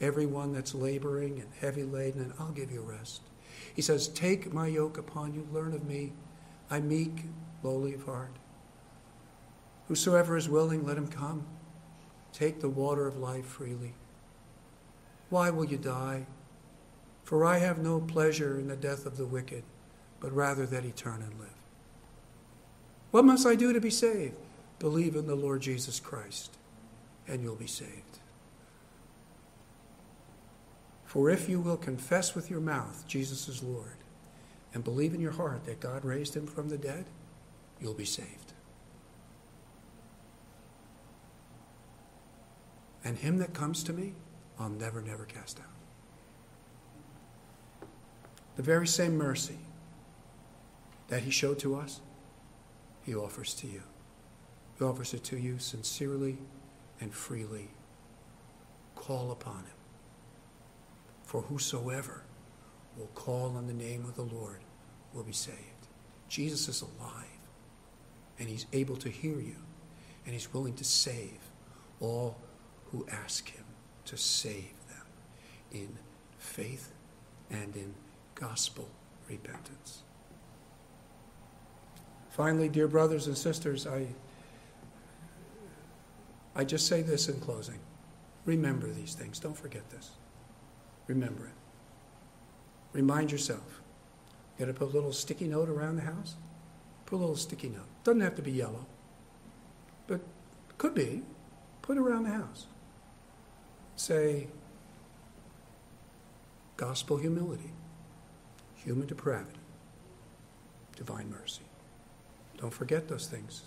Everyone 0.00 0.52
that's 0.52 0.74
laboring 0.74 1.40
and 1.40 1.48
heavy 1.60 1.82
laden, 1.82 2.20
and 2.22 2.32
I'll 2.38 2.52
give 2.52 2.70
you 2.70 2.80
rest. 2.80 3.22
He 3.74 3.82
says, 3.82 4.08
Take 4.08 4.52
my 4.52 4.66
yoke 4.66 4.98
upon 4.98 5.34
you, 5.34 5.46
learn 5.52 5.74
of 5.74 5.84
me. 5.84 6.12
I'm 6.70 6.88
meek, 6.88 7.24
lowly 7.62 7.94
of 7.94 8.04
heart. 8.04 8.32
Whosoever 9.88 10.36
is 10.36 10.48
willing, 10.48 10.84
let 10.84 10.98
him 10.98 11.08
come. 11.08 11.46
Take 12.32 12.60
the 12.60 12.68
water 12.68 13.06
of 13.06 13.16
life 13.16 13.46
freely. 13.46 13.94
Why 15.30 15.50
will 15.50 15.64
you 15.64 15.78
die? 15.78 16.26
For 17.24 17.44
I 17.44 17.58
have 17.58 17.78
no 17.78 18.00
pleasure 18.00 18.58
in 18.58 18.68
the 18.68 18.76
death 18.76 19.06
of 19.06 19.16
the 19.16 19.26
wicked, 19.26 19.64
but 20.20 20.34
rather 20.34 20.66
that 20.66 20.84
he 20.84 20.90
turn 20.90 21.22
and 21.22 21.38
live. 21.40 21.50
What 23.10 23.24
must 23.24 23.46
I 23.46 23.54
do 23.54 23.72
to 23.72 23.80
be 23.80 23.90
saved? 23.90 24.34
Believe 24.78 25.16
in 25.16 25.26
the 25.26 25.34
Lord 25.34 25.62
Jesus 25.62 26.00
Christ, 26.00 26.56
and 27.26 27.42
you'll 27.42 27.56
be 27.56 27.66
saved. 27.66 28.18
For 31.16 31.30
if 31.30 31.48
you 31.48 31.62
will 31.62 31.78
confess 31.78 32.34
with 32.34 32.50
your 32.50 32.60
mouth 32.60 33.06
Jesus 33.08 33.48
is 33.48 33.62
Lord, 33.62 33.96
and 34.74 34.84
believe 34.84 35.14
in 35.14 35.20
your 35.22 35.32
heart 35.32 35.64
that 35.64 35.80
God 35.80 36.04
raised 36.04 36.36
him 36.36 36.46
from 36.46 36.68
the 36.68 36.76
dead, 36.76 37.06
you'll 37.80 37.94
be 37.94 38.04
saved. 38.04 38.52
And 43.02 43.16
him 43.16 43.38
that 43.38 43.54
comes 43.54 43.82
to 43.84 43.94
me, 43.94 44.12
I'll 44.60 44.68
never, 44.68 45.00
never 45.00 45.24
cast 45.24 45.58
out. 45.58 47.88
The 48.56 48.62
very 48.62 48.86
same 48.86 49.16
mercy 49.16 49.56
that 51.08 51.22
he 51.22 51.30
showed 51.30 51.58
to 51.60 51.76
us, 51.76 52.02
he 53.06 53.14
offers 53.14 53.54
to 53.54 53.66
you. 53.66 53.84
He 54.78 54.84
offers 54.84 55.14
it 55.14 55.24
to 55.24 55.38
you 55.38 55.60
sincerely 55.60 56.36
and 57.00 57.14
freely. 57.14 57.70
Call 58.96 59.30
upon 59.30 59.60
him. 59.60 59.75
For 61.26 61.42
whosoever 61.42 62.22
will 62.96 63.10
call 63.14 63.56
on 63.56 63.66
the 63.66 63.74
name 63.74 64.04
of 64.04 64.14
the 64.14 64.22
Lord 64.22 64.60
will 65.12 65.24
be 65.24 65.32
saved. 65.32 65.58
Jesus 66.28 66.68
is 66.68 66.82
alive, 66.82 67.24
and 68.38 68.48
he's 68.48 68.66
able 68.72 68.96
to 68.96 69.08
hear 69.08 69.38
you, 69.38 69.56
and 70.24 70.32
he's 70.32 70.52
willing 70.54 70.74
to 70.74 70.84
save 70.84 71.38
all 72.00 72.36
who 72.90 73.06
ask 73.10 73.50
him 73.50 73.64
to 74.04 74.16
save 74.16 74.72
them 74.88 75.06
in 75.72 75.88
faith 76.38 76.92
and 77.50 77.74
in 77.76 77.92
gospel 78.36 78.88
repentance. 79.28 80.02
Finally, 82.30 82.68
dear 82.68 82.86
brothers 82.86 83.26
and 83.26 83.36
sisters, 83.36 83.86
I, 83.86 84.06
I 86.54 86.64
just 86.64 86.86
say 86.86 87.02
this 87.02 87.28
in 87.28 87.40
closing. 87.40 87.80
Remember 88.44 88.88
these 88.88 89.14
things. 89.14 89.40
Don't 89.40 89.56
forget 89.56 89.88
this. 89.90 90.10
Remember 91.06 91.46
it. 91.46 91.52
Remind 92.92 93.30
yourself. 93.30 93.80
You 94.58 94.66
got 94.66 94.72
to 94.72 94.78
put 94.78 94.88
a 94.88 94.94
little 94.94 95.12
sticky 95.12 95.48
note 95.48 95.68
around 95.68 95.96
the 95.96 96.02
house? 96.02 96.34
Put 97.04 97.16
a 97.16 97.18
little 97.18 97.36
sticky 97.36 97.68
note. 97.68 97.86
Doesn't 98.04 98.20
have 98.20 98.34
to 98.36 98.42
be 98.42 98.52
yellow, 98.52 98.86
but 100.06 100.20
could 100.78 100.94
be. 100.94 101.22
Put 101.82 101.98
around 101.98 102.24
the 102.24 102.30
house 102.30 102.66
say 103.96 104.46
gospel 106.76 107.16
humility, 107.16 107.72
human 108.74 109.06
depravity, 109.06 109.58
divine 110.94 111.30
mercy. 111.30 111.62
Don't 112.58 112.72
forget 112.72 113.08
those 113.08 113.26
things. 113.26 113.62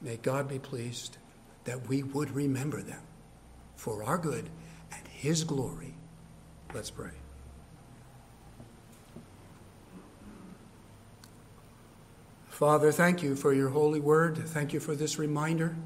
May 0.00 0.16
God 0.16 0.48
be 0.48 0.58
pleased 0.58 1.18
that 1.64 1.88
we 1.88 2.02
would 2.02 2.30
remember 2.32 2.82
them 2.82 3.02
for 3.76 4.02
our 4.02 4.18
good 4.18 4.50
and 4.92 5.06
His 5.08 5.44
glory. 5.44 5.94
Let's 6.74 6.90
pray. 6.90 7.10
Father, 12.48 12.92
thank 12.92 13.22
you 13.22 13.36
for 13.36 13.52
your 13.52 13.68
holy 13.68 14.00
word. 14.00 14.38
Thank 14.38 14.72
you 14.72 14.80
for 14.80 14.94
this 14.94 15.18
reminder. 15.18 15.76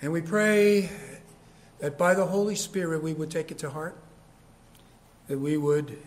And 0.00 0.12
we 0.12 0.22
pray 0.22 0.88
that 1.80 1.98
by 1.98 2.14
the 2.14 2.24
Holy 2.24 2.54
Spirit 2.54 3.02
we 3.02 3.12
would 3.12 3.30
take 3.30 3.50
it 3.50 3.58
to 3.58 3.70
heart, 3.70 3.96
that 5.26 5.38
we 5.38 5.56
would 5.56 5.98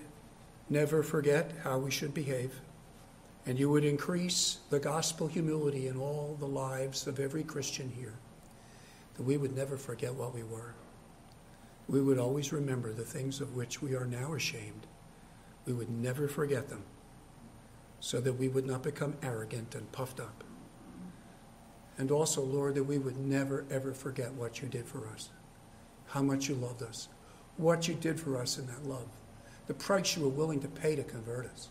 never 0.69 1.03
forget 1.03 1.51
how 1.63 1.77
we 1.77 1.91
should 1.91 2.13
behave, 2.13 2.61
and 3.45 3.59
you 3.59 3.69
would 3.69 3.83
increase 3.83 4.57
the 4.69 4.79
gospel 4.79 5.27
humility 5.27 5.87
in 5.87 5.97
all 5.97 6.35
the 6.39 6.47
lives 6.47 7.05
of 7.05 7.19
every 7.19 7.43
Christian 7.43 7.91
here, 7.95 8.13
that 9.17 9.23
we 9.23 9.37
would 9.37 9.55
never 9.55 9.77
forget 9.77 10.13
what 10.13 10.33
we 10.33 10.43
were. 10.43 10.73
We 11.91 12.01
would 12.01 12.17
always 12.17 12.53
remember 12.53 12.93
the 12.93 13.03
things 13.03 13.41
of 13.41 13.53
which 13.53 13.81
we 13.81 13.95
are 13.95 14.05
now 14.05 14.33
ashamed. 14.33 14.87
We 15.65 15.73
would 15.73 15.89
never 15.89 16.29
forget 16.29 16.69
them, 16.69 16.85
so 17.99 18.21
that 18.21 18.39
we 18.39 18.47
would 18.47 18.65
not 18.65 18.81
become 18.81 19.17
arrogant 19.21 19.75
and 19.75 19.91
puffed 19.91 20.21
up. 20.21 20.45
And 21.97 22.09
also, 22.09 22.41
Lord, 22.41 22.75
that 22.75 22.85
we 22.85 22.97
would 22.97 23.17
never, 23.17 23.65
ever 23.69 23.93
forget 23.93 24.31
what 24.33 24.61
you 24.61 24.69
did 24.69 24.85
for 24.87 25.05
us 25.09 25.29
how 26.07 26.21
much 26.21 26.49
you 26.49 26.55
loved 26.55 26.83
us, 26.83 27.07
what 27.55 27.87
you 27.87 27.93
did 27.93 28.19
for 28.19 28.37
us 28.37 28.57
in 28.57 28.67
that 28.67 28.85
love, 28.85 29.07
the 29.67 29.73
price 29.73 30.17
you 30.17 30.23
were 30.23 30.27
willing 30.27 30.59
to 30.59 30.67
pay 30.67 30.93
to 30.93 31.03
convert 31.03 31.45
us, 31.45 31.69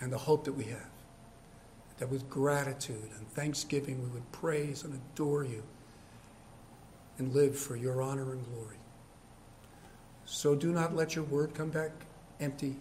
and 0.00 0.12
the 0.12 0.18
hope 0.18 0.44
that 0.44 0.52
we 0.52 0.64
have. 0.64 0.90
That 1.98 2.10
with 2.10 2.28
gratitude 2.28 3.10
and 3.16 3.28
thanksgiving 3.28 4.02
we 4.02 4.08
would 4.08 4.32
praise 4.32 4.82
and 4.82 4.94
adore 4.94 5.44
you 5.44 5.62
and 7.18 7.34
live 7.34 7.58
for 7.58 7.76
your 7.76 8.00
honor 8.00 8.32
and 8.32 8.44
glory. 8.46 8.76
So 10.24 10.54
do 10.54 10.72
not 10.72 10.94
let 10.94 11.14
your 11.14 11.24
word 11.24 11.54
come 11.54 11.70
back 11.70 11.90
empty, 12.40 12.76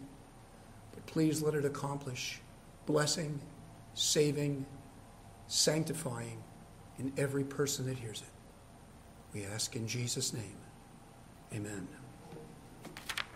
but 0.94 1.06
please 1.06 1.42
let 1.42 1.56
it 1.56 1.66
accomplish 1.66 2.40
blessing, 2.86 3.40
saving, 3.94 4.66
sanctifying 5.48 6.44
in 7.00 7.12
every 7.18 7.44
person 7.44 7.86
that 7.88 7.98
hears 7.98 8.22
it. 8.22 8.28
We 9.34 9.46
ask 9.46 9.76
in 9.76 9.88
Jesus' 9.88 10.34
name. 10.34 10.58
Amen. 11.54 11.88